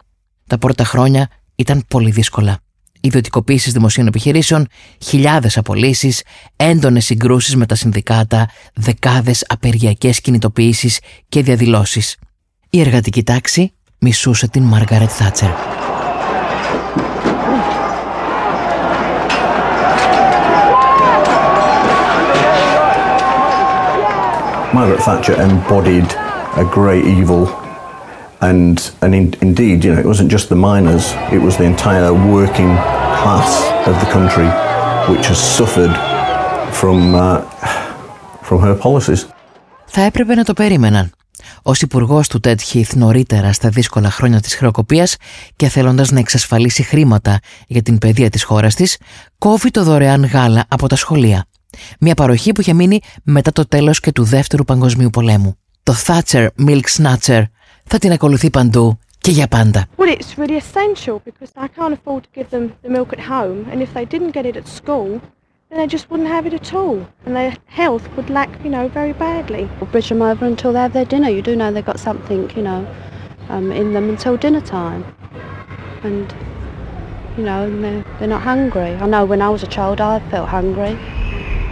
Τα 0.47 0.57
πρώτα 0.57 0.83
χρόνια 0.83 1.29
ήταν 1.55 1.83
πολύ 1.87 2.11
δύσκολα. 2.11 2.59
Ιδιωτικοποίηση 3.01 3.71
δημοσίων 3.71 4.07
επιχειρήσεων, 4.07 4.67
χιλιάδες 5.03 5.57
απολύσεις, 5.57 6.23
έντονες 6.55 7.05
συγκρούσεις 7.05 7.55
με 7.55 7.65
τα 7.65 7.75
συνδικάτα, 7.75 8.49
δεκάδες 8.73 9.45
απεργιακές 9.47 10.21
κινητοποιήσεις 10.21 10.99
και 11.29 11.43
διαδηλώσεις. 11.43 12.15
Η 12.69 12.79
εργατική 12.79 13.23
τάξη 13.23 13.71
μισούσε 13.99 14.47
την 14.47 14.63
Μάργαρετ 14.63 15.09
Θάτσερ. 15.11 15.49
Margaret 24.73 25.01
Thatcher 25.01 25.35
embodied 25.41 26.09
a 26.63 26.65
great 26.77 27.05
evil, 27.05 27.47
and 28.41 28.91
and 29.01 29.15
in, 29.15 29.33
indeed, 29.41 29.83
you 29.83 29.93
know, 29.93 29.99
it 29.99 30.05
wasn't 30.05 30.29
just 30.29 30.49
the 30.49 30.59
miners; 30.69 31.05
it 31.31 31.41
was 31.41 31.55
the 31.57 31.63
entire 31.63 32.13
working 32.13 32.71
class 33.19 33.49
of 33.89 33.95
the 34.03 34.09
country, 34.15 34.49
which 35.11 35.25
has 35.31 35.39
suffered 35.57 35.93
from 36.79 37.15
uh, 37.15 37.41
from 38.41 38.59
her 38.61 38.75
policies. 38.75 39.25
Θα 39.85 40.01
έπρεπε 40.01 40.35
να 40.35 40.43
το 40.43 40.53
περίμεναν. 40.53 41.11
Ω 41.63 41.71
υπουργός 41.81 42.27
του 42.27 42.39
Τέντ 42.39 42.59
Χιθ 42.61 42.95
νωρίτερα 42.95 43.53
στα 43.53 43.69
δύσκολα 43.69 44.11
χρόνια 44.11 44.39
της 44.39 44.55
χρεοκοπίας 44.55 45.15
και 45.55 45.67
θέλοντας 45.67 46.11
να 46.11 46.19
εξασφαλίσει 46.19 46.83
χρήματα 46.83 47.39
για 47.67 47.81
την 47.81 47.97
παιδεία 47.97 48.29
της 48.29 48.43
χώρας 48.43 48.75
της, 48.75 48.97
κόβει 49.37 49.71
το 49.71 49.83
δωρεάν 49.83 50.25
γάλα 50.25 50.65
από 50.67 50.87
τα 50.87 50.95
σχολεία. 50.95 51.45
Μια 51.99 52.13
παροχή 52.13 52.51
που 52.51 52.61
είχε 52.61 52.73
μείνει 52.73 52.99
μετά 53.23 53.51
το 53.51 53.67
τέλο 53.67 53.91
και 53.91 54.11
του 54.11 54.23
Δεύτερου 54.23 54.63
Παγκοσμίου 54.63 55.09
Πολέμου. 55.09 55.57
Το 55.83 55.93
Thatcher 56.05 56.47
Milk 56.67 56.83
Snatcher 56.97 57.43
θα 57.83 57.97
την 57.97 58.11
ακολουθεί 58.11 58.49
παντού 58.49 58.99
και 59.17 59.31
για 59.31 59.47
πάντα. 59.47 59.85
Well, 59.97 60.17
it's 60.17 60.37
really 60.37 60.57
essential 60.57 61.21
because 61.29 61.51
I 61.55 61.67
can't 61.77 61.93
afford 61.97 62.21
to 62.23 62.29
give 62.37 62.49
them 62.49 62.63
the 62.83 62.89
milk 62.89 63.09
at 63.17 63.23
home, 63.35 63.59
and 63.71 63.81
if 63.85 63.89
they 63.93 64.05
didn't 64.13 64.33
get 64.37 64.45
it 64.51 64.55
at 64.61 64.67
school, 64.79 65.09
then 65.69 65.77
they 65.79 65.89
just 65.95 66.05
wouldn't 66.09 66.31
have 66.35 66.45
it 66.49 66.53
at 66.61 66.69
all, 66.81 66.97
and 67.25 67.31
their 67.39 67.53
health 67.81 68.05
would 68.15 68.29
lack, 68.39 68.51
you 68.63 68.71
know, 68.75 68.85
very 68.99 69.13
badly. 69.27 69.63
bridge 69.91 70.09
them 70.09 70.21
over 70.31 70.45
until 70.53 70.71
they 70.73 70.83
have 70.87 70.95
their 70.99 71.09
dinner. 71.13 71.29
You 71.37 71.41
do 71.49 71.53
know 71.59 71.67
they've 71.71 71.91
got 71.93 72.01
something, 72.09 72.41
you 72.57 72.63
know, 72.69 72.81
um, 73.53 73.65
in 73.81 73.87
them 73.95 74.05
until 74.13 74.33
dinner 74.45 74.63
time. 74.79 75.01
And, 76.07 76.27
you 77.37 77.43
know, 77.47 77.59
and 77.69 77.77
they're, 77.83 78.03
they're 78.17 78.33
not 78.35 78.43
hungry. 78.53 78.91
I 79.03 79.05
know 79.13 79.23
when 79.31 79.41
I 79.47 79.49
was 79.55 79.61
a 79.63 79.71
child 79.77 79.97
I 79.99 80.15
felt 80.31 80.47
hungry 80.57 80.93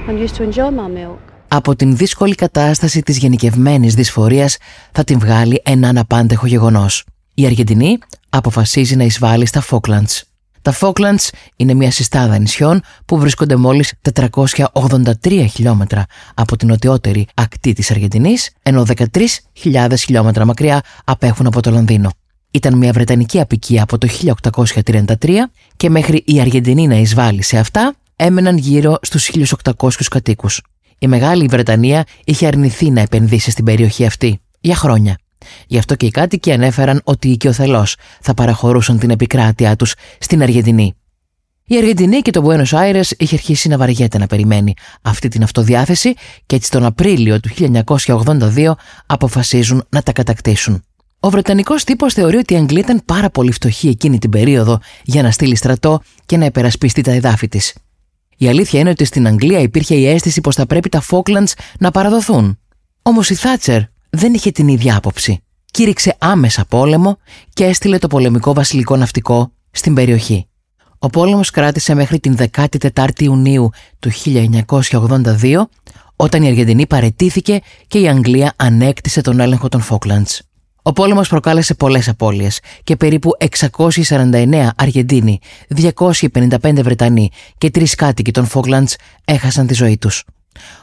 and 0.08 0.18
used 0.20 0.36
to 0.36 0.44
enjoy 0.50 0.70
my 0.72 0.90
milk. 0.98 1.18
Από 1.48 1.76
την 1.76 1.96
δύσκολη 1.96 2.36
κατάσταση 2.36 3.02
της 3.02 3.18
γενικευμένης 3.18 3.94
δυσφορίας 3.94 4.58
θα 4.92 5.04
την 5.04 5.20
βγάλει 5.20 5.62
ένα 5.66 5.88
αναπάντεχο 5.88 6.46
γεγονός. 6.46 7.04
Η 7.34 7.46
Αργεντινή 7.46 7.98
αποφασίζει 8.30 8.96
να 8.96 9.04
εισβάλλει 9.04 9.46
στα 9.46 9.64
Falklands. 9.70 10.22
Τα 10.62 10.74
Falklands 10.80 11.28
είναι 11.56 11.74
μια 11.74 11.92
συστάδα 11.92 12.40
νησιών 12.40 12.82
που 13.06 13.18
βρίσκονται 13.18 13.56
μόλις 13.56 13.94
483 14.14 15.46
χιλιόμετρα 15.50 16.06
από 16.34 16.58
την 16.58 16.68
νοτιότερη 16.68 17.28
ακτή 17.34 17.74
της 17.74 17.92
Αργεντινής, 17.92 18.50
ενώ 18.64 18.86
13.000 19.64 19.94
χιλιόμετρα 19.98 20.46
μακριά 20.46 20.82
απέχουν 21.04 21.46
από 21.46 21.62
το 21.62 21.72
Λονδίνο. 21.72 22.10
Ήταν 22.52 22.78
μια 22.78 22.92
βρετανική 22.92 23.40
απικία 23.40 23.84
από 23.84 23.98
το 23.98 24.08
1833 24.84 25.50
και 25.76 25.90
μέχρι 25.90 26.24
η 26.26 26.40
Αργεντινή 26.40 26.88
να 26.88 26.96
εισβάλλει 26.96 27.42
σε 27.42 27.58
αυτά 27.58 27.94
έμεναν 28.16 28.58
γύρω 28.58 28.98
στους 29.02 29.32
1.800 29.34 29.90
κατοίκους. 30.10 30.62
Η 31.00 31.08
Μεγάλη 31.08 31.46
Βρετανία 31.46 32.04
είχε 32.24 32.48
αρνηθεί 32.48 32.90
να 32.90 33.02
επενδύσει 33.02 33.52
στην 33.52 33.66
περιοχή 33.66 34.06
αυτή 34.06 34.40
για 34.60 34.76
χρόνια. 34.76 35.18
Γι' 35.68 35.78
αυτό 35.78 35.96
και 35.96 36.06
οι 36.06 36.12
κάτοικοι 36.12 36.52
ανέφεραν 36.52 37.02
ότι 37.04 37.30
οικειοθελώς 37.30 37.96
θα 38.22 38.34
παραχωρούσαν 38.34 39.00
την 39.00 39.10
επικράτειά 39.10 39.76
τους 39.76 39.96
στην 40.20 40.42
Αργεντινή. 40.42 40.96
Η 41.68 41.78
Αργεντινή 41.78 42.22
και 42.22 42.32
το 42.32 42.46
Buenos 42.48 42.78
Aires 42.80 43.12
είχε 43.18 43.36
αρχίσει 43.36 43.68
να 43.68 43.78
βαριέται 43.78 44.18
να 44.18 44.28
περιμένει 44.28 44.74
αυτή 45.02 45.28
την 45.28 45.44
αυτοδιάθεση 45.44 46.14
και 46.46 46.56
έτσι 46.56 46.72
τον 46.72 46.86
Απρίλιο 46.86 47.40
του 47.40 47.50
1982 48.06 48.72
αποφασίζουν 49.06 49.84
να 49.90 50.02
τα 50.02 50.12
κατακτήσουν. 50.12 50.84
Ο 51.20 51.30
Βρετανικός 51.30 51.84
τύπος 51.84 52.14
θεωρεί 52.14 52.38
ότι 52.38 52.54
η 52.54 52.58
Αγγλία 52.58 52.80
ήταν 52.80 53.02
πάρα 53.06 53.30
πολύ 53.30 53.52
φτωχή 53.52 53.88
εκείνη 53.88 54.18
την 54.18 54.30
περίοδο 54.30 54.80
για 55.04 55.22
να 55.22 55.32
στείλει 55.32 55.56
στρατό 55.56 56.02
και 56.26 56.38
να 56.38 56.46
υπερασπιστεί 56.46 57.02
τα 57.02 57.12
εδάφη 57.12 57.48
της. 57.48 57.74
Η 58.38 58.48
αλήθεια 58.48 58.80
είναι 58.80 58.90
ότι 58.90 59.06
στην 59.06 59.28
Αγγλία 59.28 59.60
υπήρχε 59.60 59.96
η 59.96 60.08
αίσθηση 60.08 60.42
πως 60.42 60.56
θα 60.56 60.66
πρέπει 60.66 60.90
τα 60.90 61.04
Falklands 61.12 61.52
να 61.80 61.92
παραδοθούν. 61.92 62.60
Όμως 63.02 63.30
η 63.30 63.36
Θάτσερ 63.36 63.82
δεν 64.10 64.34
είχε 64.34 64.52
την 64.52 64.68
ίδια 64.68 64.96
άποψη. 64.96 65.40
Κήρυξε 65.72 66.16
άμεσα 66.20 66.66
πόλεμο 66.66 67.18
και 67.54 67.66
έστειλε 67.66 67.98
το 67.98 68.08
πολεμικό 68.08 68.54
βασιλικό 68.54 68.96
ναυτικό 68.96 69.52
στην 69.72 69.94
περιοχή. 69.94 70.48
Ο 71.00 71.10
πόλεμος 71.10 71.50
κράτησε 71.50 71.94
μέχρι 71.94 72.20
την 72.20 72.38
14η 72.52 73.22
Ιουνίου 73.22 73.70
του 74.00 74.12
1982 74.90 75.62
όταν 76.16 76.44
η 76.44 76.48
Αργεντινή 76.48 76.88
παρετήθηκε 76.88 77.62
και 77.88 78.00
η 78.00 78.08
Αγγλία 78.08 78.54
ανέκτησε 78.56 79.22
τον 79.22 79.40
έλεγχο 79.40 79.70
των 79.70 79.84
Falklands. 79.90 80.40
Ο 80.88 80.94
πόλεμος 80.94 81.30
προκάλεσε 81.30 81.74
πολλές 81.74 82.08
απώλειες 82.08 82.60
και 82.84 82.96
περίπου 82.96 83.32
649 83.78 84.70
Αργεντίνοι, 84.76 85.40
255 85.70 86.82
Βρετανοί 86.84 87.30
και 87.58 87.70
τρεις 87.70 87.96
κάτοικοι 87.96 88.32
των 88.32 88.48
Falklands 88.54 88.94
έχασαν 89.26 89.68
τη 89.68 89.74
ζωή 89.74 89.98
τους. 89.98 90.24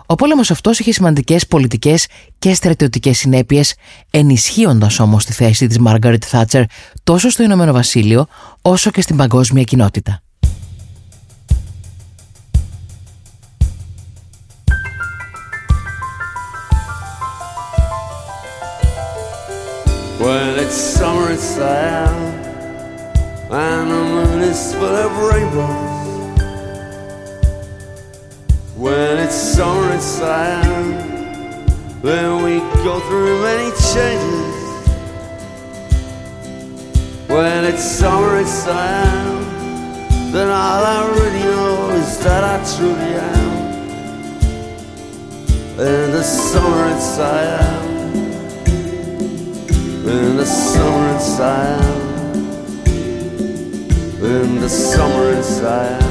Ο 0.06 0.14
πόλεμος 0.14 0.50
αυτός 0.50 0.78
είχε 0.78 0.92
σημαντικές 0.92 1.46
πολιτικές 1.46 2.06
και 2.38 2.54
στρατιωτικές 2.54 3.18
συνέπειες, 3.18 3.74
ενισχύοντας 4.10 5.00
όμως 5.00 5.24
τη 5.24 5.32
θέση 5.32 5.66
της 5.66 5.78
Μάργαρετ 5.78 6.24
Θάτσερ 6.26 6.64
τόσο 7.04 7.30
στο 7.30 7.42
Ηνωμένο 7.42 7.72
Βασίλειο 7.72 8.26
όσο 8.62 8.90
και 8.90 9.00
στην 9.00 9.16
παγκόσμια 9.16 9.62
κοινότητα. 9.62 10.22
When 20.18 20.58
it's 20.58 20.74
summer 20.74 21.30
in 21.30 21.38
Siam 21.38 22.42
and 23.50 23.90
the 23.90 24.02
moon 24.04 24.42
is 24.42 24.74
full 24.74 24.84
of 24.84 25.16
rainbows. 25.18 25.92
When 28.76 29.18
it's 29.18 29.34
summer 29.34 29.92
in 29.92 30.00
Siam, 30.00 30.92
then 32.02 32.42
we 32.42 32.58
go 32.82 33.00
through 33.00 33.42
many 33.42 33.70
changes. 33.92 34.52
When 37.28 37.64
it's 37.64 37.82
summer 37.82 38.38
in 38.38 38.46
Siam, 38.46 39.44
then 40.32 40.48
all 40.48 40.84
I 40.84 41.08
really 41.14 41.44
know 41.44 41.90
is 41.90 42.18
that 42.24 42.42
I 42.44 42.56
truly 42.76 43.14
am. 43.14 43.52
In 45.78 46.10
the 46.12 46.22
summer 46.22 46.86
in 46.88 47.00
Siam, 47.00 47.91
in 50.04 50.36
the 50.36 50.44
summer 50.44 51.08
in 51.14 51.20
Siam 51.20 51.80
in 54.20 54.60
the 54.60 54.68
summer 54.68 55.32
in 55.36 55.42
Siam. 55.42 56.02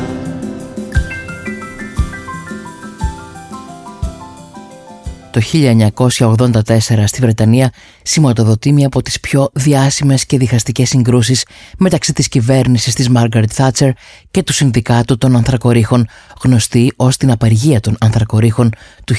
Το 5.32 5.42
1984 5.52 7.04
στη 7.06 7.22
Βρετανία 7.22 7.72
σηματοδοτεί 8.02 8.72
μία 8.72 8.86
από 8.86 9.02
τις 9.02 9.20
πιο 9.20 9.50
διάσημες 9.54 10.26
και 10.26 10.38
διχαστικές 10.38 10.90
συγκρούσεις 10.90 11.46
μεταξύ 11.78 12.14
της 12.14 12.28
κυβέρνησης 12.28 12.94
της 12.94 13.10
Μάργαρετ 13.10 13.52
Θάτσερ 13.54 13.92
και 14.32 14.44
του 14.44 14.54
Συνδικάτου 14.54 15.18
των 15.18 15.36
Ανθρακορίχων, 15.36 16.08
γνωστή 16.44 16.94
ως 16.96 17.18
την 17.18 17.32
απαργία 17.32 17.80
των 17.80 17.96
Ανθρακορίχων 18.00 18.70
του 19.04 19.16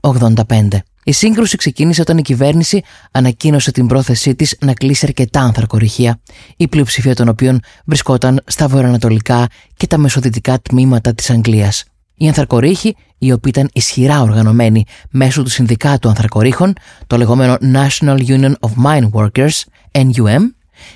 1984-85. 0.00 0.89
Η 1.04 1.12
σύγκρουση 1.12 1.56
ξεκίνησε 1.56 2.00
όταν 2.00 2.18
η 2.18 2.22
κυβέρνηση 2.22 2.82
ανακοίνωσε 3.10 3.70
την 3.70 3.86
πρόθεσή 3.86 4.34
της 4.34 4.56
να 4.60 4.72
κλείσει 4.72 5.06
αρκετά 5.06 5.40
ανθρακοριχεία, 5.40 6.20
η 6.56 6.68
πλειοψηφία 6.68 7.14
των 7.14 7.28
οποίων 7.28 7.60
βρισκόταν 7.84 8.42
στα 8.46 8.68
βορειοανατολικά 8.68 9.46
και 9.76 9.86
τα 9.86 9.98
μεσοδυτικά 9.98 10.60
τμήματα 10.60 11.14
της 11.14 11.30
Αγγλίας. 11.30 11.84
Οι 12.14 12.26
ανθρακορίχοι, 12.26 12.96
οι 13.18 13.32
οποίοι 13.32 13.52
ήταν 13.56 13.70
ισχυρά 13.72 14.20
οργανωμένοι 14.20 14.84
μέσω 15.10 15.42
του 15.42 15.50
Συνδικάτου 15.50 16.08
Ανθρακορίχων, 16.08 16.72
το 17.06 17.16
λεγόμενο 17.16 17.56
National 17.60 18.18
Union 18.26 18.52
of 18.60 18.84
Mine 18.84 19.10
Workers, 19.10 19.62
NUM, 19.92 20.40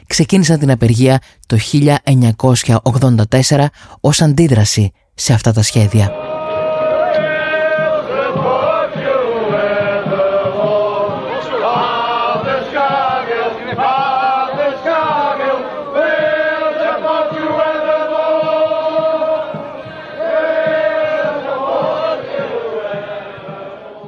ξεκίνησαν 0.07 0.59
την 0.59 0.71
απεργία 0.71 1.21
το 1.47 1.59
1984 3.51 3.67
ως 4.01 4.21
αντίδραση 4.21 4.93
σε 5.15 5.33
αυτά 5.33 5.53
τα 5.53 5.63
σχέδια. 5.63 6.24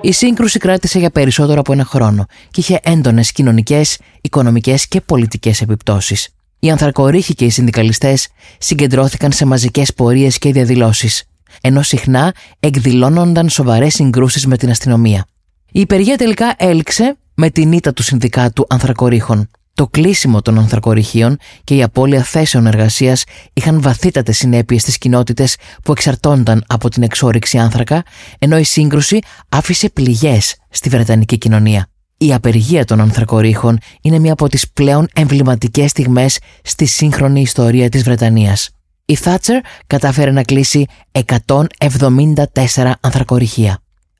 Η 0.06 0.12
σύγκρουση 0.12 0.58
κράτησε 0.58 0.98
για 0.98 1.10
περισσότερο 1.10 1.60
από 1.60 1.72
ένα 1.72 1.84
χρόνο 1.84 2.26
και 2.50 2.60
είχε 2.60 2.80
έντονες 2.82 3.32
κοινωνικές, 3.32 3.98
οικονομικές 4.20 4.88
και 4.88 5.00
πολιτικές 5.00 5.60
επιπτώσεις. 5.60 6.28
Οι 6.58 6.70
ανθρακορίχοι 6.70 7.34
και 7.34 7.44
οι 7.44 7.50
συνδικαλιστές 7.50 8.28
συγκεντρώθηκαν 8.58 9.32
σε 9.32 9.44
μαζικές 9.44 9.94
πορείες 9.94 10.38
και 10.38 10.52
διαδηλώσεις, 10.52 11.24
ενώ 11.60 11.82
συχνά 11.82 12.34
εκδηλώνονταν 12.60 13.48
σοβαρές 13.48 13.94
συγκρούσεις 13.94 14.46
με 14.46 14.56
την 14.56 14.70
αστυνομία. 14.70 15.26
Η 15.72 15.80
υπεργία 15.80 16.16
τελικά 16.16 16.54
έλξε 16.58 17.16
με 17.34 17.50
την 17.50 17.72
ήττα 17.72 17.92
του 17.92 18.02
Συνδικάτου 18.02 18.66
Ανθρακορίχων. 18.68 19.48
Το 19.76 19.86
κλείσιμο 19.86 20.42
των 20.42 20.58
ανθρακοριχείων 20.58 21.36
και 21.64 21.74
η 21.74 21.82
απώλεια 21.82 22.22
θέσεων 22.22 22.66
εργασίας 22.66 23.24
είχαν 23.52 23.80
βαθύτατε 23.80 24.32
συνέπειες 24.32 24.82
στις 24.82 24.98
κοινότητες 24.98 25.56
που 25.82 25.92
εξαρτώνταν 25.92 26.64
από 26.66 26.88
την 26.88 27.02
εξόριξη 27.02 27.58
άνθρακα, 27.58 28.02
ενώ 28.38 28.58
η 28.58 28.62
σύγκρουση 28.62 29.18
άφησε 29.48 29.88
πληγές 29.88 30.56
στη 30.70 30.88
Βρετανική 30.88 31.38
κοινωνία. 31.38 31.88
Η 32.16 32.34
απεργία 32.34 32.84
των 32.84 33.00
ανθρακορίχων 33.00 33.78
είναι 34.00 34.18
μία 34.18 34.32
από 34.32 34.48
τις 34.48 34.70
πλέον 34.70 35.08
εμβληματικές 35.14 35.90
στιγμές 35.90 36.38
στη 36.62 36.84
σύγχρονη 36.84 37.40
ιστορία 37.40 37.88
της 37.88 38.02
Βρετανίας. 38.02 38.70
Η 39.04 39.14
Θάτσερ 39.14 39.60
κατάφερε 39.86 40.30
να 40.30 40.42
κλείσει 40.42 40.86
174 41.12 42.92
ανθρακοριχεία. 43.00 43.78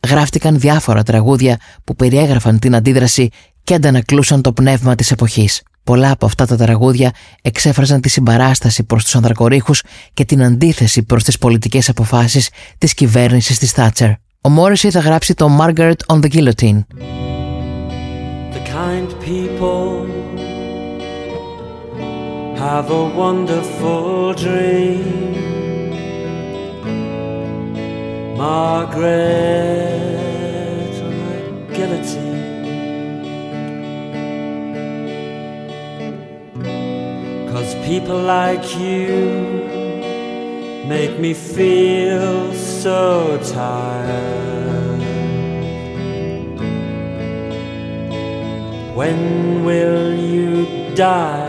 Γράφτηκαν 0.08 0.58
διάφορα 0.58 1.02
τραγούδια 1.02 1.56
που 1.84 1.96
περιέγραφαν 1.96 2.58
την 2.58 2.74
αντίδραση 2.74 3.28
και 3.66 3.74
αντανακλούσαν 3.74 4.42
το 4.42 4.52
πνεύμα 4.52 4.94
της 4.94 5.10
εποχής. 5.10 5.62
Πολλά 5.84 6.10
από 6.10 6.26
αυτά 6.26 6.46
τα 6.46 6.56
τραγούδια 6.56 7.12
εξέφραζαν 7.42 8.00
τη 8.00 8.08
συμπαράσταση 8.08 8.84
προς 8.84 9.04
τους 9.04 9.14
ανδρακορίχους 9.14 9.82
και 10.14 10.24
την 10.24 10.42
αντίθεση 10.42 11.02
προς 11.02 11.24
τις 11.24 11.38
πολιτικές 11.38 11.88
αποφάσεις 11.88 12.50
της 12.78 12.94
κυβέρνησης 12.94 13.58
της 13.58 13.72
Θάτσερ. 13.72 14.10
Ο 14.40 14.48
Μόρισι 14.48 14.90
θα 14.90 15.00
γράψει 15.00 15.34
το 15.34 15.58
Margaret 15.60 15.94
on 16.06 16.20
the 16.20 16.28
Guillotine. 16.28 16.84
The 18.52 18.62
kind 18.78 19.08
people 19.30 20.06
have 22.64 22.90
a 22.90 23.04
wonderful 23.22 24.34
dream. 24.44 25.34
Margaret 28.36 29.66
on 31.06 31.12
the 31.22 31.34
guillotine. 31.76 32.35
Cause 37.56 37.74
people 37.86 38.20
like 38.20 38.76
you 38.76 39.16
make 40.86 41.18
me 41.18 41.32
feel 41.32 42.52
so 42.52 43.40
tired. 43.42 45.00
When 48.94 49.64
will 49.64 50.12
you 50.12 50.94
die? 50.94 51.45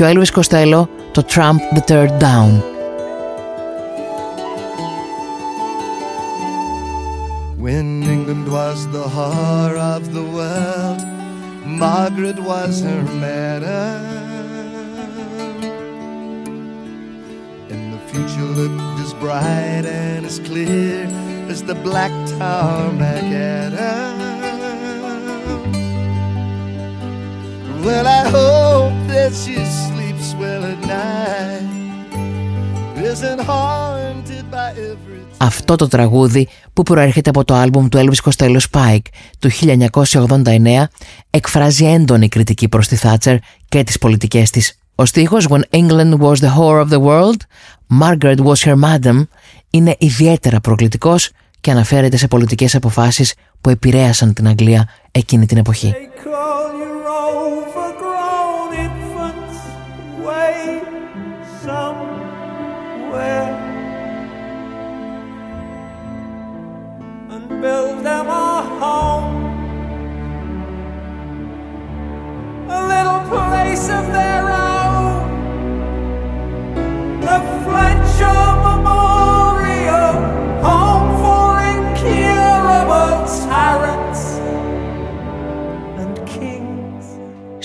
Και 0.00 0.02
ο 0.02 0.06
Έλβης 0.06 0.30
Κοστέλο 0.30 0.88
το 1.12 1.22
Trump 1.34 1.76
the 1.76 1.82
Third 1.90 2.10
Down. 2.20 2.50
When 7.66 7.88
England 8.14 8.46
was 8.58 8.78
the 8.96 9.06
whore 9.14 9.78
of 9.94 10.02
the 10.16 10.26
world, 10.36 11.00
Margaret 11.84 12.38
was 12.50 12.72
her 12.88 13.02
madam. 13.24 14.02
And 17.72 17.82
the 17.94 18.02
future 18.10 18.48
looked 18.58 18.98
as 19.04 19.12
bright 19.24 19.84
and 20.04 20.22
as 20.30 20.38
clear 20.48 20.98
as 21.52 21.58
the 21.70 21.76
black 21.88 22.14
tower 22.38 22.86
macadam. 23.02 24.14
Well, 27.84 28.06
I 28.20 28.22
hope 28.34 28.69
That 29.21 29.33
she 29.43 29.55
sleeps 29.87 30.27
well 30.41 30.63
at 30.73 30.81
night, 30.97 31.67
isn't 33.11 33.41
haunted 33.49 34.45
by 34.55 34.69
every 34.89 35.21
Αυτό 35.37 35.75
το 35.75 35.87
τραγούδι 35.87 36.47
που 36.73 36.83
προέρχεται 36.83 37.29
από 37.29 37.43
το 37.43 37.53
άλμπουμ 37.53 37.87
του 37.87 37.97
Elvis 37.97 38.31
Costello 38.31 38.57
Spike 38.71 39.05
του 39.39 39.49
1989 40.01 40.83
εκφράζει 41.29 41.85
έντονη 41.85 42.29
κριτική 42.29 42.69
προς 42.69 42.87
τη 42.87 42.95
Θάτσερ 42.95 43.35
και 43.69 43.83
τις 43.83 43.97
πολιτικές 43.97 44.49
της. 44.49 44.79
Ο 44.95 45.05
στίχος 45.05 45.47
«When 45.49 45.61
England 45.69 46.17
was 46.19 46.35
the 46.35 46.49
whore 46.57 46.85
of 46.85 46.89
the 46.89 47.01
world, 47.01 47.39
Margaret 48.01 48.37
was 48.37 48.55
her 48.65 48.75
madam» 48.83 49.23
είναι 49.69 49.95
ιδιαίτερα 49.97 50.59
προκλητικός 50.59 51.31
και 51.61 51.71
αναφέρεται 51.71 52.17
σε 52.17 52.27
πολιτικές 52.27 52.75
αποφάσεις 52.75 53.33
που 53.61 53.69
επηρέασαν 53.69 54.33
την 54.33 54.47
Αγγλία 54.47 54.89
εκείνη 55.11 55.45
την 55.45 55.57
εποχή. 55.57 55.93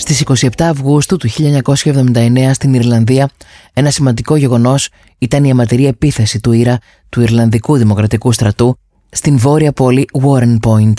Στις 0.09 0.23
27 0.57 0.63
Αυγούστου 0.63 1.17
του 1.17 1.29
1979 1.73 2.49
στην 2.53 2.73
Ιρλανδία, 2.73 3.29
ένα 3.73 3.91
σημαντικό 3.91 4.35
γεγονός 4.35 4.89
ήταν 5.17 5.43
η 5.43 5.49
αιματηρή 5.49 5.85
επίθεση 5.85 6.39
του 6.39 6.51
Ήρα 6.51 6.79
του 7.09 7.21
Ιρλανδικού 7.21 7.77
Δημοκρατικού 7.77 8.31
Στρατού 8.31 8.77
στην 9.09 9.37
βόρεια 9.37 9.71
πόλη 9.71 10.05
Warren 10.21 10.57
Point. 10.59 10.93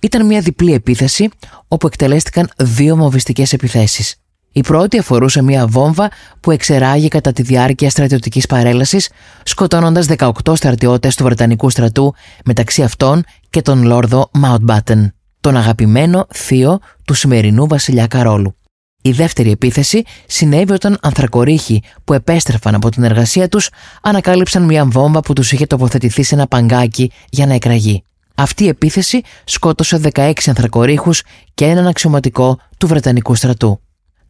Ήταν 0.00 0.26
μια 0.26 0.40
διπλή 0.40 0.72
επίθεση 0.72 1.28
όπου 1.68 1.86
εκτελέστηκαν 1.86 2.50
δύο 2.56 2.96
μοβιστικές 2.96 3.52
επιθέσεις. 3.52 4.21
Η 4.52 4.60
πρώτη 4.60 4.98
αφορούσε 4.98 5.42
μια 5.42 5.66
βόμβα 5.66 6.10
που 6.40 6.50
εξεράγει 6.50 7.08
κατά 7.08 7.32
τη 7.32 7.42
διάρκεια 7.42 7.90
στρατιωτικής 7.90 8.46
παρέλασης, 8.46 9.10
σκοτώνοντας 9.42 10.06
18 10.18 10.30
στρατιώτες 10.54 11.16
του 11.16 11.24
Βρετανικού 11.24 11.70
στρατού, 11.70 12.14
μεταξύ 12.44 12.82
αυτών 12.82 13.24
και 13.50 13.62
τον 13.62 13.82
Λόρδο 13.82 14.30
Mountbatten, 14.42 15.06
τον 15.40 15.56
αγαπημένο 15.56 16.26
θείο 16.34 16.78
του 17.04 17.14
σημερινού 17.14 17.66
βασιλιά 17.66 18.06
Καρόλου. 18.06 18.56
Η 19.02 19.10
δεύτερη 19.10 19.50
επίθεση 19.50 20.02
συνέβη 20.26 20.72
όταν 20.72 20.98
ανθρακορίχοι 21.02 21.82
που 22.04 22.12
επέστρεφαν 22.12 22.74
από 22.74 22.88
την 22.88 23.02
εργασία 23.02 23.48
τους 23.48 23.70
ανακάλυψαν 24.02 24.64
μια 24.64 24.84
βόμβα 24.84 25.20
που 25.20 25.32
τους 25.32 25.52
είχε 25.52 25.66
τοποθετηθεί 25.66 26.22
σε 26.22 26.34
ένα 26.34 26.46
παγκάκι 26.46 27.10
για 27.30 27.46
να 27.46 27.54
εκραγεί. 27.54 28.04
Αυτή 28.34 28.64
η 28.64 28.68
επίθεση 28.68 29.20
σκότωσε 29.44 30.00
16 30.12 30.32
ανθρακορίχους 30.46 31.22
και 31.54 31.64
έναν 31.64 31.86
αξιωματικό 31.86 32.58
του 32.78 32.86
Βρετανικού 32.86 33.34
στρατού. 33.34 33.80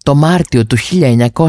Το 0.03 0.15
Μάρτιο 0.15 0.67
του 0.67 0.77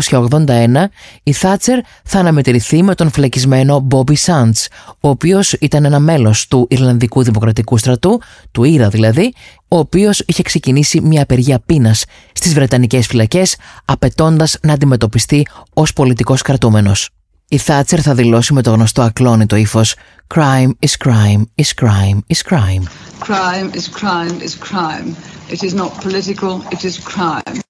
1981 0.10 0.86
η 1.24 1.32
Θάτσερ 1.32 1.80
θα 2.04 2.20
αναμετρηθεί 2.20 2.84
με 2.84 2.96
τον 2.96 3.12
φλεκισμένο 3.12 3.80
Μπόμπι 3.80 4.16
Σάντς, 4.16 4.68
ο 5.00 5.10
οποίος 5.10 5.54
ήταν 5.54 5.86
ένα 5.86 6.00
μέλος 6.00 6.48
του 6.48 6.68
Ιρλανδικού 6.70 7.24
Δημοκρατικού 7.24 7.78
Στρατού, 7.78 8.22
του 8.52 8.64
Ήρα 8.64 8.90
δηλαδή, 8.90 9.34
ο 9.68 9.78
οποίος 9.78 10.24
είχε 10.26 10.42
ξεκινήσει 10.42 11.02
μια 11.02 11.22
απεργία 11.22 11.60
πείνας 11.60 12.06
στις 12.34 12.54
Βρετανικές 12.54 13.08
φυλακές, 13.08 13.56
απαιτώντας 13.86 14.58
να 14.62 14.74
αντιμετωπιστεί 14.74 15.48
ως 15.74 15.94
πολιτικός 15.94 16.42
κρατούμενος. 16.42 17.10
Η 17.48 17.58
Θάτσερ 17.58 18.02
θα 18.02 18.14
δηλώσει 18.14 18.54
με 18.54 18.62
το 18.62 18.72
γνωστό 18.72 19.02
ακλόνητο 19.02 19.56
ύφος 19.56 19.96
Crime 20.36 20.70
is 20.80 20.98
crime 21.06 21.44
is 21.62 21.74
crime 21.82 22.20
is 22.34 22.42
crime. 22.42 22.84
Crime 23.20 23.70
is 23.74 23.88
crime 23.88 24.38
is 24.42 24.56
crime. 24.56 25.16
It 25.50 25.62
is 25.64 25.74
not 25.74 25.92
political, 26.02 26.54
it 26.72 26.84
is 26.84 26.98
crime. 26.98 27.62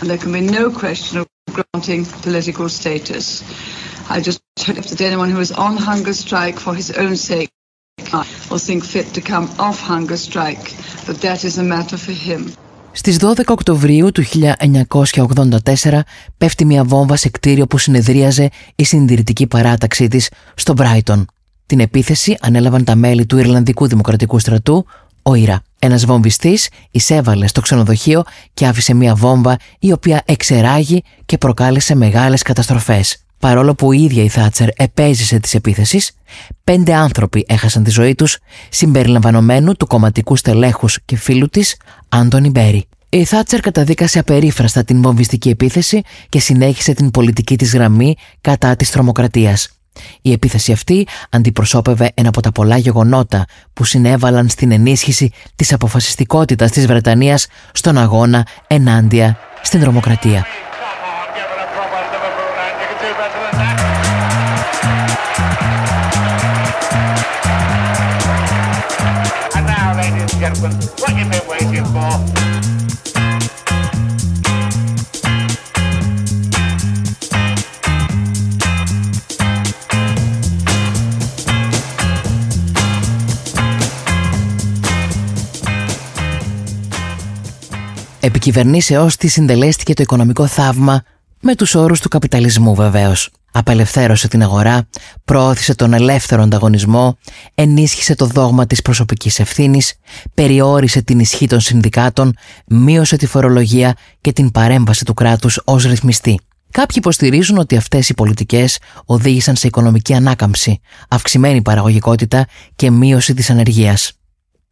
And 0.00 0.08
there 0.10 0.18
can 0.24 0.32
be 0.32 0.40
no 0.40 0.70
question 0.70 1.14
of 1.20 1.26
granting 1.58 2.00
political 2.26 2.68
status. 2.68 3.24
I 4.14 4.20
just 4.28 4.40
hope 4.66 4.84
that 4.90 5.00
anyone 5.00 5.30
who 5.34 5.40
is 5.46 5.52
on 5.66 5.74
hunger 5.88 6.14
strike 6.24 6.58
for 6.64 6.74
his 6.80 6.90
own 7.02 7.16
sake 7.16 7.50
will 8.50 8.62
think 8.68 8.80
fit 8.94 9.06
to 9.16 9.20
come 9.32 9.46
off 9.66 9.78
hunger 9.92 10.16
strike, 10.16 10.66
but 11.06 11.16
that 11.26 11.40
is 11.48 11.58
a 11.58 11.62
matter 11.62 11.98
for 12.06 12.12
him. 12.12 12.54
Στις 12.92 13.16
12 13.16 13.34
Οκτωβρίου 13.46 14.12
του 14.12 14.24
1984 14.24 16.00
πέφτει 16.38 16.64
μια 16.64 16.84
βόμβα 16.84 17.16
σε 17.16 17.28
κτίριο 17.28 17.66
που 17.66 17.78
συνεδρίαζε 17.78 18.48
η 18.74 18.84
συντηρητική 18.84 19.46
παράταξή 19.46 20.08
της 20.08 20.30
στο 20.54 20.72
Μπράιτον. 20.72 21.26
Την 21.66 21.80
επίθεση 21.80 22.36
ανέλαβαν 22.40 22.84
τα 22.84 22.94
μέλη 22.94 23.26
του 23.26 23.38
Ιρλανδικού 23.38 23.86
Δημοκρατικού 23.86 24.38
Στρατού, 24.38 24.86
ο 25.22 25.34
Ήρα. 25.34 25.62
Ένας 25.78 26.04
βομβιστής 26.04 26.68
εισέβαλε 26.90 27.46
στο 27.46 27.60
ξενοδοχείο 27.60 28.22
και 28.54 28.66
άφησε 28.66 28.94
μια 28.94 29.14
βόμβα 29.14 29.56
η 29.78 29.92
οποία 29.92 30.22
εξεράγει 30.24 31.02
και 31.26 31.38
προκάλεσε 31.38 31.94
μεγάλες 31.94 32.42
καταστροφές. 32.42 33.24
Παρόλο 33.38 33.74
που 33.74 33.92
η 33.92 34.02
ίδια 34.02 34.22
η 34.22 34.28
Θάτσερ 34.28 34.68
επέζησε 34.76 35.38
της 35.38 35.54
επίθεσης, 35.54 36.12
πέντε 36.64 36.94
άνθρωποι 36.94 37.44
έχασαν 37.48 37.84
τη 37.84 37.90
ζωή 37.90 38.14
τους, 38.14 38.38
συμπεριλαμβανομένου 38.68 39.74
του 39.74 39.86
κομματικού 39.86 40.36
στελέχους 40.36 40.98
και 41.04 41.16
φίλου 41.16 41.48
της, 41.48 41.76
Άντωνι 42.08 42.50
Μπέρι. 42.50 42.84
Η 43.08 43.24
Θάτσερ 43.24 43.60
καταδίκασε 43.60 44.18
απερίφραστα 44.18 44.84
την 44.84 45.02
βομβιστική 45.02 45.48
επίθεση 45.48 46.02
και 46.28 46.40
συνέχισε 46.40 46.92
την 46.92 47.10
πολιτική 47.10 47.56
της 47.56 47.74
γραμμή 47.74 48.14
κατά 48.40 48.76
της 48.76 48.90
τρομοκρατίας. 48.90 49.79
Η 50.22 50.32
επίθεση 50.32 50.72
αυτή 50.72 51.06
αντιπροσώπευε 51.30 52.10
ένα 52.14 52.28
από 52.28 52.40
τα 52.40 52.52
πολλά 52.52 52.76
γεγονότα 52.76 53.44
που 53.72 53.84
συνέβαλαν 53.84 54.48
στην 54.48 54.72
ενίσχυση 54.72 55.30
της 55.56 55.72
αποφασιστικότητας 55.72 56.70
της 56.70 56.86
Βρετανίας 56.86 57.46
στον 57.72 57.98
αγώνα 57.98 58.46
ενάντια 58.66 59.38
στην 59.62 59.80
τρομοκρατία. 59.80 60.46
Επικυβερνήσεώς 88.22 89.16
της 89.16 89.32
συντελέστηκε 89.32 89.94
το 89.94 90.02
οικονομικό 90.02 90.46
θαύμα 90.46 91.02
με 91.40 91.54
τους 91.54 91.74
όρους 91.74 92.00
του 92.00 92.08
καπιταλισμού 92.08 92.74
βεβαίως. 92.74 93.30
Απελευθέρωσε 93.52 94.28
την 94.28 94.42
αγορά, 94.42 94.88
προώθησε 95.24 95.74
τον 95.74 95.92
ελεύθερο 95.92 96.42
ανταγωνισμό, 96.42 97.16
ενίσχυσε 97.54 98.14
το 98.14 98.26
δόγμα 98.26 98.66
της 98.66 98.82
προσωπικής 98.82 99.38
ευθύνης, 99.38 99.94
περιόρισε 100.34 101.02
την 101.02 101.18
ισχύ 101.18 101.46
των 101.46 101.60
συνδικάτων, 101.60 102.36
μείωσε 102.66 103.16
τη 103.16 103.26
φορολογία 103.26 103.96
και 104.20 104.32
την 104.32 104.50
παρέμβαση 104.50 105.04
του 105.04 105.14
κράτους 105.14 105.60
ως 105.64 105.84
ρυθμιστή. 105.84 106.40
Κάποιοι 106.70 106.96
υποστηρίζουν 106.98 107.58
ότι 107.58 107.76
αυτές 107.76 108.08
οι 108.08 108.14
πολιτικές 108.14 108.78
οδήγησαν 109.04 109.56
σε 109.56 109.66
οικονομική 109.66 110.14
ανάκαμψη, 110.14 110.80
αυξημένη 111.08 111.62
παραγωγικότητα 111.62 112.46
και 112.76 112.90
μείωση 112.90 113.34
της 113.34 113.50
ανεργίας. 113.50 114.12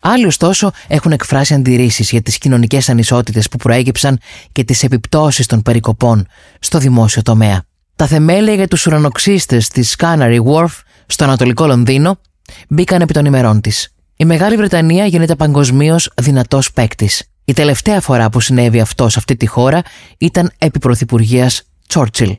Άλλοι, 0.01 0.27
ωστόσο, 0.27 0.71
έχουν 0.89 1.13
εκφράσει 1.13 1.55
αντιρρήσεις 1.55 2.11
για 2.11 2.23
τις 2.23 2.39
κοινωνικές 2.39 2.89
ανισότητες 2.89 3.49
που 3.49 3.57
προέκυψαν 3.57 4.19
και 4.53 4.65
τις 4.65 4.83
επιπτώσεις 4.83 5.47
των 5.47 5.63
περικοπών 5.63 6.27
στο 6.59 6.79
δημόσιο 6.79 7.23
τομέα. 7.23 7.63
Τα 7.97 8.07
θεμέλια 8.07 8.55
για 8.55 8.69
τους 8.69 8.87
ουρανοξύστες 8.87 9.69
της 9.69 9.97
Canary 9.99 10.39
Wharf 10.45 10.81
στο 11.07 11.25
Ανατολικό 11.25 11.67
Λονδίνο 11.67 12.21
μπήκαν 12.69 13.01
επί 13.01 13.13
των 13.13 13.25
ημερών 13.25 13.61
της. 13.61 13.95
Η 14.17 14.25
Μεγάλη 14.25 14.57
Βρετανία 14.57 15.07
γίνεται 15.07 15.35
παγκοσμίως 15.35 16.11
δυνατός 16.23 16.73
παίκτης. 16.73 17.23
Η 17.45 17.53
τελευταία 17.53 18.01
φορά 18.01 18.31
που 18.31 18.41
συνέβη 18.41 18.81
αυτός 18.81 19.13
σε 19.13 19.19
αυτή 19.19 19.37
τη 19.37 19.47
χώρα 19.47 19.83
ήταν 20.19 20.53
επί 20.59 20.79
Πρωθυπουργίας 20.79 21.63
Τσόρτσιλ. 21.89 22.37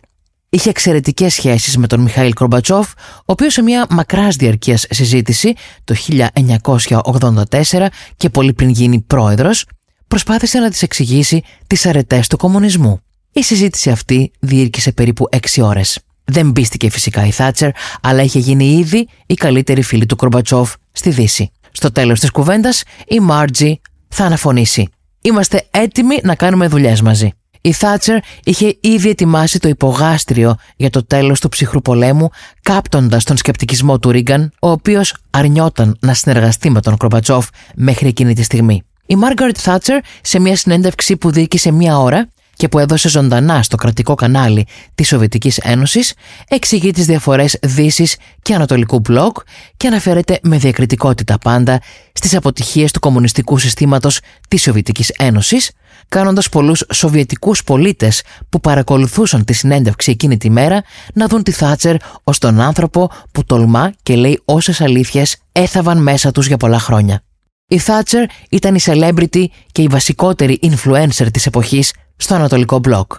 Είχε 0.52 0.70
εξαιρετικές 0.70 1.34
σχέσεις 1.34 1.78
με 1.78 1.88
τον 1.88 2.00
Μιχαήλ 2.00 2.34
Κορμπατσόφ, 2.34 2.92
ο 2.92 3.24
οποίος 3.26 3.54
σε 3.54 3.62
μια 3.62 3.86
μακράς 3.90 4.36
διαρκείας 4.36 4.86
συζήτηση 4.90 5.54
το 5.84 5.96
1984 5.96 7.88
και 8.18 8.30
πολύ 8.30 8.54
πριν 8.54 8.70
γίνει 8.70 9.02
πρόεδρος, 9.02 9.66
προσπάθησε 10.08 10.60
να 10.60 10.70
της 10.70 10.82
εξηγήσει 10.82 11.44
τις 11.68 11.86
αρετές 11.86 12.28
του 12.28 12.38
κομμουνισμού. 12.38 13.00
Η 13.32 13.44
συζήτηση 13.44 13.90
αυτή 13.90 14.32
διήρκησε 14.40 14.92
περίπου 14.92 15.28
6 15.32 15.62
ώρες. 15.62 16.00
Δεν 16.24 16.52
πίστηκε 16.52 16.90
φυσικά 16.90 17.26
η 17.26 17.32
Θάτσερ, 17.32 17.72
αλλά 18.02 18.22
είχε 18.22 18.40
γίνει 18.40 18.66
ήδη 18.66 19.08
η 19.26 19.34
καλύτερη 19.34 19.82
φίλη 19.82 20.06
του 20.06 20.16
Κορμπατσόφ 20.16 20.74
στη 20.92 21.10
Δύση. 21.10 21.52
Στο 21.72 21.92
τέλος 21.92 22.20
της 22.20 22.32
κουβέντας, 22.32 22.84
η 23.08 23.20
Μάρτζι 23.20 23.82
θα 24.08 24.26
αναφωνήσει. 24.26 24.88
Είμαστε 25.22 25.68
έτοιμοι 25.72 26.20
να 26.24 26.36
κάνουμε 26.36 26.68
δουλειές 26.68 27.02
μαζί. 27.02 27.32
Η 27.62 27.72
Θάτσερ 27.72 28.18
είχε 28.44 28.78
ήδη 28.82 29.10
ετοιμάσει 29.10 29.60
το 29.60 29.68
υπογάστριο 29.68 30.56
για 30.76 30.90
το 30.90 31.06
τέλος 31.06 31.40
του 31.40 31.50
ψυχρού 31.50 31.82
πολέμου, 31.82 32.30
κάπτοντας 32.62 33.24
τον 33.24 33.38
σκεπτικισμό 33.38 34.00
του 34.00 34.12
Ρίγκαν, 34.12 34.52
ο 34.60 34.70
οποίος 34.70 35.16
αρνιόταν 35.30 35.98
να 36.00 36.14
συνεργαστεί 36.14 36.70
με 36.70 36.82
τον 36.82 36.98
Κροπατσόφ 36.98 37.48
μέχρι 37.76 38.08
εκείνη 38.08 38.34
τη 38.34 38.44
στιγμή. 38.44 38.84
Η 39.06 39.16
Μάργαρετ 39.16 39.58
Θάτσερ, 39.60 40.00
σε 40.22 40.40
μια 40.40 40.56
συνέντευξη 40.56 41.18
που 41.18 41.32
διήρκησε 41.32 41.72
μία 41.72 42.00
ώρα 42.00 42.30
και 42.60 42.68
που 42.68 42.80
έδωσε 42.80 43.10
ζωντανά 43.10 43.64
στο 43.64 43.76
κρατικό 43.76 44.16
κανάλι 44.16 44.68
της 44.96 45.08
Σοβιετικής 45.08 45.58
Ένωσης, 45.58 46.14
εξηγεί 46.48 46.92
τις 46.92 47.06
διαφορές 47.06 47.58
Δύσης 47.62 48.18
και 48.42 48.54
Ανατολικού 48.54 49.00
μπλοκ 49.00 49.38
και 49.78 49.88
αναφέρεται 49.88 50.40
με 50.42 50.58
διακριτικότητα 50.58 51.38
πάντα 51.38 51.82
στις 52.14 52.36
αποτυχίες 52.36 52.92
του 52.92 53.00
κομμουνιστικού 53.00 53.58
συστήματος 53.58 54.20
της 54.48 54.62
Σοβιετικής 54.62 55.10
Ένωσης, 55.10 55.72
κάνοντας 56.10 56.50
πολλούς 56.50 56.84
σοβιετικούς 56.94 57.64
πολίτες 57.64 58.24
που 58.50 58.60
παρακολουθούσαν 58.60 59.46
τη 59.46 59.54
συνέντευξη 59.54 60.12
εκείνη 60.12 60.38
τη 60.38 60.50
μέρα 60.50 60.84
να 61.14 61.28
δουν 61.28 61.44
τη 61.44 61.52
Θάτσερ 61.52 61.96
ως 62.24 62.38
τον 62.38 62.60
άνθρωπο 62.60 63.12
που 63.32 63.44
τολμά 63.44 63.94
και 64.04 64.16
λέει 64.16 64.42
όσες 64.46 64.82
αλήθειες 64.82 65.38
έθαβαν 65.52 66.02
μέσα 66.02 66.32
τους 66.32 66.48
για 66.48 66.58
πολλά 66.58 66.80
χρόνια. 66.80 67.24
Η 67.68 67.78
Θάτσερ 67.78 68.26
ήταν 68.50 68.76
η 68.76 68.80
celebrity 68.84 69.46
και 69.72 69.82
η 69.82 69.88
βασικότερη 69.88 70.60
influencer 70.62 71.28
της 71.32 71.46
εποχής 71.46 71.92
στο 72.19 72.35
Ανατολικό 72.35 72.79
Μπλοκ. 72.79 73.13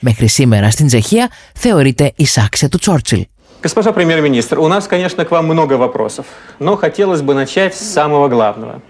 Μέχρι 0.00 0.28
σήμερα 0.28 0.70
στην 0.70 0.86
Τσεχία 0.86 1.30
θεωρείται 1.54 2.12
η 2.16 2.26
σάξια 2.26 2.68
του 2.68 2.78
Τσόρτσιλ. 2.78 3.26
Госпожа 3.62 3.92
премьер-министр, 3.92 4.58
у 4.58 4.68
нас, 4.68 4.88
конечно, 4.88 5.24
к 5.26 5.30
вам 5.30 5.44
много 5.44 5.74
вопросов, 5.74 6.24
но 6.58 6.76
хотелось 6.76 7.20
бы 7.20 7.34
начать 7.34 7.74
с 7.74 7.92
самого 7.92 8.28
главного. 8.28 8.80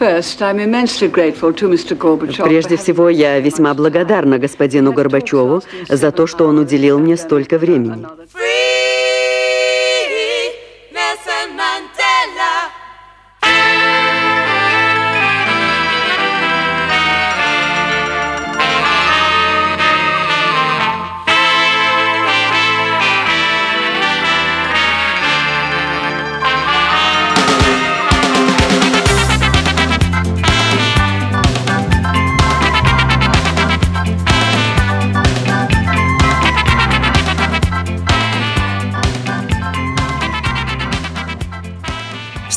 First, 0.00 0.40
I'm 0.40 0.58
immensely 0.60 1.08
grateful 1.08 1.52
to 1.52 1.68
Mr. 1.68 1.96
Gorbachev. 1.96 2.44
Прежде 2.44 2.76
всего, 2.76 3.08
я 3.08 3.40
весьма 3.40 3.74
благодарна 3.74 4.38
господину 4.38 4.92
Горбачеву 4.92 5.62
за 5.88 6.10
то, 6.10 6.26
что 6.26 6.46
он 6.46 6.58
уделил 6.58 6.98
мне 6.98 7.16
столько 7.16 7.58
времени. 7.58 8.06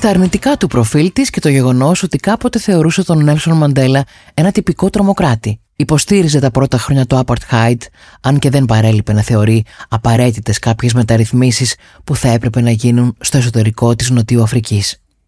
Στα 0.07 0.15
αρνητικά 0.15 0.57
του 0.57 0.67
προφίλ 0.67 1.13
της 1.13 1.31
και 1.31 1.41
το 1.41 1.49
γεγονός 1.49 2.03
ότι 2.03 2.19
κάποτε 2.19 2.59
θεωρούσε 2.59 3.05
τον 3.05 3.25
Νέλσον 3.25 3.57
Μαντέλα 3.57 4.05
ένα 4.35 4.53
τυπικό 4.53 4.91
τρομοκράτη. 4.91 5.61
Υποστήριζε 5.77 6.41
τα 6.41 6.51
πρώτα 6.51 6.79
χρόνια 6.79 7.07
του 7.07 7.23
Apartheid, 7.25 7.77
αν 8.21 8.39
και 8.39 8.51
δεν 8.51 8.65
παρέλειπε 8.65 9.13
να 9.13 9.23
θεωρεί 9.23 9.65
απαραίτητες 9.89 10.59
κάποιες 10.59 10.93
μεταρρυθμίσεις 10.93 11.75
που 12.05 12.17
θα 12.17 12.29
έπρεπε 12.29 12.61
να 12.61 12.71
γίνουν 12.71 13.17
στο 13.21 13.37
εσωτερικό 13.37 13.95
της 13.95 14.11
Νοτιού 14.11 14.43
Αφρική. 14.43 14.83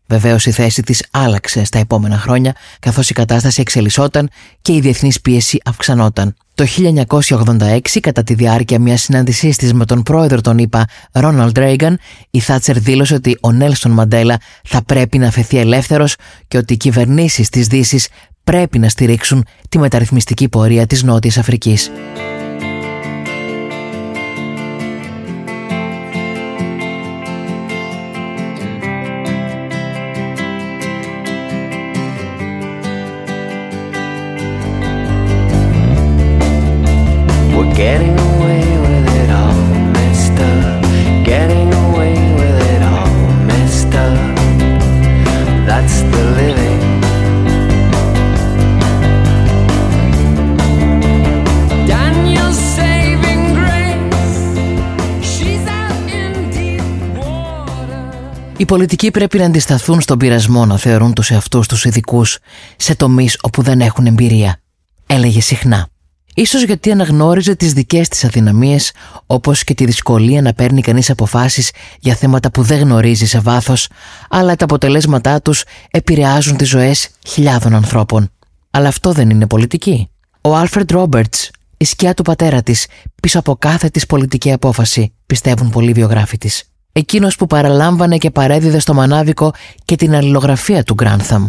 Βεβαίως 0.09 0.47
η 0.47 0.51
θέση 0.51 0.83
της 0.83 1.05
άλλαξε 1.11 1.65
στα 1.65 1.79
επόμενα 1.79 2.19
χρόνια, 2.19 2.55
καθώς 2.81 3.11
η 3.11 3.13
κατάσταση 3.13 3.61
εξελισσόταν 3.61 4.31
και 4.63 4.73
η 4.73 4.81
διεθνής 4.81 5.21
πίεση 5.21 5.61
αυξανόταν. 5.65 6.35
Το 6.55 6.65
1986, 6.65 8.01
κατά 8.01 8.23
τη 8.23 8.35
διάρκεια 8.35 8.79
μιας 8.79 9.01
συνάντησής 9.01 9.57
της 9.57 9.73
με 9.73 9.85
τον 9.85 10.03
πρόεδρο 10.03 10.41
των 10.41 10.59
ΗΠΑ, 10.59 10.85
Ρόναλντ 11.13 11.59
Ρέιγκαν, 11.59 11.99
η 12.31 12.41
Θάτσερ 12.41 12.79
δήλωσε 12.79 13.15
ότι 13.15 13.39
ο 13.41 13.53
Νέλσον 13.53 13.91
Μαντέλα 13.91 14.41
θα 14.65 14.83
πρέπει 14.83 15.19
να 15.19 15.27
αφαιθεί 15.27 15.59
ελεύθερος 15.59 16.15
και 16.49 16.57
ότι 16.57 16.73
οι 16.73 16.77
κυβερνήσεις 16.77 17.49
της 17.49 17.67
Δύσης 17.67 18.09
πρέπει 18.45 18.79
να 18.79 18.89
στηρίξουν 18.89 19.45
τη 19.69 19.79
μεταρρυθμιστική 19.79 20.49
πορεία 20.49 20.87
της 20.87 21.03
Νότιας 21.03 21.39
Αφρικής. 21.39 21.91
Getting 37.85 38.17
away 38.31 38.65
with 38.85 39.07
it 39.21 39.31
all 39.41 39.61
messed 39.97 40.39
up. 40.53 40.83
Getting 41.31 41.71
away 41.85 42.15
with 42.39 42.59
it 42.73 42.83
all 42.93 43.11
messed 43.51 43.95
up. 44.07 44.19
That's 45.69 45.97
the 46.13 46.23
living. 46.39 46.81
Daniel's 51.93 52.61
saving 52.79 53.45
grace. 53.59 54.41
She's 55.31 55.65
out 55.81 56.11
in 56.21 56.33
deep 56.51 56.83
water. 57.17 58.57
Οι 58.57 58.65
πολιτικοί 58.65 59.11
πρέπει 59.11 59.39
να 59.39 59.45
αντισταθούν 59.45 60.01
στον 60.01 60.19
πειρασμό 60.19 60.67
να 60.67 60.79
θεωρούν 60.79 61.13
τους 61.13 61.31
εαυτούς 61.31 61.69
τους 61.69 61.85
ειδικούς 61.85 62.39
σε 62.77 62.95
τομείς 62.95 63.39
όπου 63.43 63.63
δεν 63.63 63.81
έχουν 63.81 64.07
εμπειρία. 64.07 64.61
Έλεγε 65.07 65.41
συχνά. 65.41 65.89
Ίσως 66.39 66.63
γιατί 66.63 66.91
αναγνώριζε 66.91 67.55
τις 67.55 67.73
δικές 67.73 68.09
της 68.09 68.25
αδυναμίες, 68.25 68.93
όπως 69.27 69.65
και 69.65 69.75
τη 69.75 69.85
δυσκολία 69.85 70.43
να 70.43 70.53
παίρνει 70.53 70.81
κανείς 70.81 71.11
αποφάσεις 71.11 71.71
για 72.01 72.15
θέματα 72.15 72.51
που 72.51 72.63
δεν 72.63 72.79
γνωρίζει 72.79 73.27
σε 73.27 73.39
βάθος, 73.39 73.89
αλλά 74.31 74.57
τα 74.57 74.65
αποτελέσματά 74.65 75.43
τους 75.43 75.65
επηρεάζουν 75.91 76.57
τις 76.57 76.69
ζωές 76.69 77.09
χιλιάδων 77.27 77.75
ανθρώπων. 77.75 78.31
Αλλά 78.71 78.89
αυτό 78.89 79.13
δεν 79.13 79.31
είναι 79.31 79.47
πολιτική. 79.47 80.09
Ο 80.41 80.57
Άλφρεντ 80.57 80.91
Ρόμπερτς, 80.91 81.51
η 81.77 81.85
σκιά 81.85 82.15
του 82.15 82.23
πατέρα 82.23 82.63
της, 82.63 82.87
πίσω 83.23 83.39
από 83.39 83.57
κάθε 83.57 83.89
της 83.89 84.07
πολιτική 84.07 84.53
απόφαση, 84.53 85.15
πιστεύουν 85.27 85.71
πολλοί 85.71 85.93
βιογράφοι 85.93 86.39
της. 86.39 86.63
Εκείνος 86.93 87.37
που 87.37 87.47
παραλάμβανε 87.47 88.19
και 88.19 88.31
παρέδιδε 88.31 88.79
στο 88.79 88.95
μανάβικο 88.95 89.53
και 89.85 89.97
την 89.97 90.15
αλληλογραφία 90.15 90.83
του 90.83 90.95
Γκράνθαμ, 90.95 91.49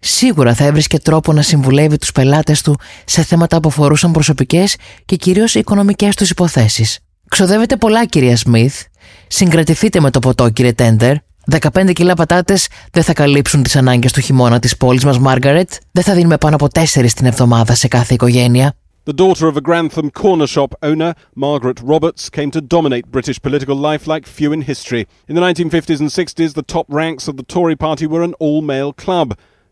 σίγουρα 0.00 0.54
θα 0.54 0.64
έβρισκε 0.64 0.98
τρόπο 0.98 1.32
να 1.32 1.42
συμβουλεύει 1.42 1.98
τους 1.98 2.12
πελάτες 2.12 2.62
του 2.62 2.78
σε 3.04 3.22
θέματα 3.22 3.60
που 3.60 3.68
αφορούσαν 3.68 4.12
προσωπικές 4.12 4.76
και 5.04 5.16
κυρίως 5.16 5.54
οικονομικές 5.54 6.16
τους 6.16 6.30
υποθέσεις. 6.30 6.98
Ξοδεύετε 7.28 7.76
πολλά 7.76 8.06
κυρία 8.06 8.36
Σμιθ. 8.36 8.82
Συγκρατηθείτε 9.26 10.00
με 10.00 10.10
το 10.10 10.18
ποτό 10.18 10.48
κύριε 10.48 10.72
Τέντερ. 10.72 11.14
15 11.60 11.92
κιλά 11.92 12.14
πατάτες 12.14 12.68
δεν 12.92 13.02
θα 13.02 13.12
καλύψουν 13.12 13.62
τις 13.62 13.76
ανάγκες 13.76 14.12
του 14.12 14.20
χειμώνα 14.20 14.58
της 14.58 14.76
πόλης 14.76 15.04
μας 15.04 15.18
Μάργαρετ. 15.18 15.70
Δεν 15.92 16.02
θα 16.02 16.14
δίνουμε 16.14 16.38
πάνω 16.38 16.54
από 16.54 16.68
4 16.74 17.12
την 17.14 17.26
εβδομάδα 17.26 17.74
σε 17.74 17.88
κάθε 17.88 18.14
οικογένεια. 18.14 18.74
The 19.06 19.14
daughter 19.14 19.48
of 19.48 19.56
a 19.56 19.62
Grantham 19.62 20.10
corner 20.10 20.46
shop 20.46 20.74
owner, 20.82 21.14
Margaret 21.34 21.80
Roberts, 21.82 22.28
came 22.28 22.50
to 22.50 22.60
dominate 22.60 23.10
British 23.10 23.40
political 23.40 23.74
life 23.74 24.06
like 24.06 24.26
few 24.26 24.52
in 24.52 24.62
history. 24.72 25.02
In 25.28 25.34
the 25.34 25.40
1950s 25.40 26.00
and 26.00 26.10
60s, 26.10 26.52
the 26.52 26.62
top 26.62 26.86
ranks 26.88 27.26
of 27.26 27.36
the 27.38 27.42
Tory 27.42 27.76
party 27.76 28.06
were 28.06 28.22
an 28.22 28.34
all 28.44 28.60
male 28.60 28.92
club. 28.92 29.28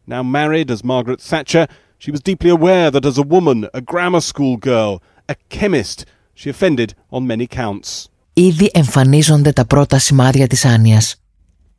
Now 0.09 0.23
married 0.23 0.71
as 0.71 0.83
Margaret 0.83 1.21
Thatcher, 1.21 1.67
she 1.99 2.11
was 2.11 2.21
deeply 2.21 2.51
aware 2.59 2.91
that 2.91 3.05
as 3.05 3.19
a 3.19 3.27
woman, 3.35 3.59
a 3.75 3.83
grammar 3.83 4.23
school 4.31 4.57
girl, 4.57 5.03
a 5.33 5.35
chemist, 5.55 5.99
she 6.35 6.49
offended 6.49 6.95
on 7.11 7.27
many 7.27 7.47
counts. 7.47 8.09
Ήδη 8.33 8.71
εμφανίζονται 8.73 9.53
τα 9.53 9.65
πρώτα 9.65 9.99
σημάδια 9.99 10.47
της 10.47 10.65
άνοιας. 10.65 11.17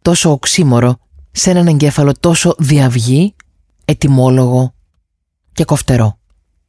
Τόσο 0.02 0.32
οξύμορο, 0.32 0.98
σε 1.32 1.50
έναν 1.50 1.68
εγκέφαλο 1.68 2.14
τόσο 2.20 2.56
διαυγή, 2.58 3.36
ετοιμόλογο 3.86 4.74
και 5.54 5.64
κοφτερό. 5.66 6.18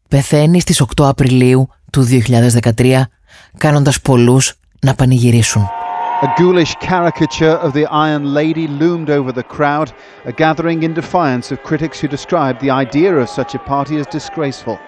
Πεθαίνει 0.09 0.61
στις 0.61 0.81
8 0.81 1.09
Απριλίου 1.09 1.69
του 1.93 2.03
2013, 2.03 3.03
κάνοντας 3.57 4.01
πολλούς 4.01 4.55
να 4.81 4.95
πανηγυρίσουν. 4.95 5.69
A 6.23 6.35
ghoulish 6.37 6.75
caricature 6.83 7.47
of 7.47 7.73
the 7.73 7.87
Iron 7.87 8.35
Lady 8.35 8.69
loomed 8.69 9.09
over 9.09 9.33
the 9.33 9.43
crowd, 9.43 9.91
a 10.27 10.33
gathering 10.33 10.83
in 10.83 10.93
defiance 10.93 11.51
of 11.51 11.63
critics 11.63 11.99
who 11.99 12.09
described 12.09 12.61
the 12.61 12.69
idea 12.69 13.17
of 13.17 13.31
such 13.31 13.55
a 13.55 13.59
party 13.59 13.97
as 13.97 14.07
disgraceful. 14.07 14.79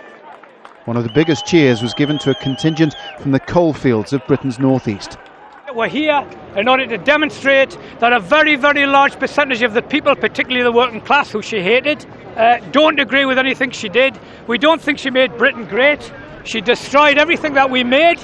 One 0.84 0.98
of 0.98 1.04
the 1.04 1.12
biggest 1.14 1.46
cheers 1.46 1.80
was 1.80 1.94
given 1.94 2.18
to 2.18 2.32
a 2.32 2.34
contingent 2.34 2.94
from 3.18 3.30
the 3.30 3.40
coalfields 3.40 4.12
of 4.12 4.26
Britain's 4.26 4.58
northeast. 4.58 5.16
We're 5.74 5.88
here 5.88 6.22
in 6.54 6.68
order 6.68 6.86
to 6.86 6.98
demonstrate 6.98 7.78
that 8.00 8.12
a 8.12 8.20
very, 8.20 8.56
very 8.56 8.84
large 8.84 9.18
percentage 9.18 9.62
of 9.62 9.72
the 9.72 9.80
people, 9.80 10.14
particularly 10.14 10.62
the 10.62 10.70
working 10.70 11.00
class 11.00 11.30
who 11.30 11.40
she 11.40 11.62
hated, 11.62 12.04
uh, 12.36 12.58
don't 12.72 13.00
agree 13.00 13.24
with 13.24 13.38
anything 13.38 13.70
she 13.70 13.88
did. 13.88 14.20
We 14.46 14.58
don't 14.58 14.82
think 14.82 14.98
she 14.98 15.08
made 15.08 15.34
Britain 15.38 15.64
great. 15.64 16.12
She 16.44 16.60
destroyed 16.60 17.16
everything 17.16 17.54
that 17.54 17.70
we 17.70 17.84
made 17.84 18.18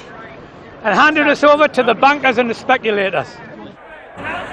and 0.83 0.95
handed 0.95 1.27
us 1.27 1.43
over 1.43 1.67
to 1.67 1.83
the 1.83 1.93
bankers 1.93 2.37
and 2.37 2.49
the 2.49 2.53
speculators. 2.53 3.27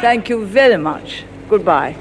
Thank 0.01 0.29
you 0.29 0.45
very 0.47 0.77
much. 0.77 1.25
Goodbye. 1.49 1.97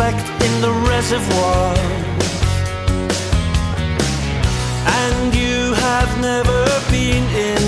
Reflect 0.00 0.42
in 0.42 0.60
the 0.62 0.72
reservoir. 0.88 1.74
And 5.02 5.34
you 5.34 5.74
have 5.74 6.20
never 6.20 6.64
been 6.90 7.24
in 7.50 7.59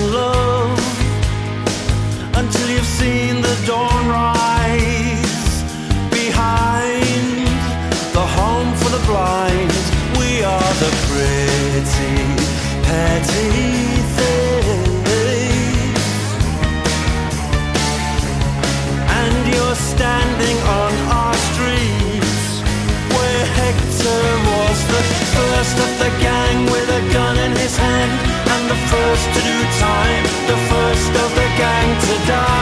first 29.22 29.38
to 29.38 29.44
do 29.46 29.62
time, 29.78 30.24
the 30.46 30.56
first 30.68 31.10
of 31.10 31.34
the 31.34 31.48
gang 31.56 32.00
to 32.00 32.26
die. 32.26 32.61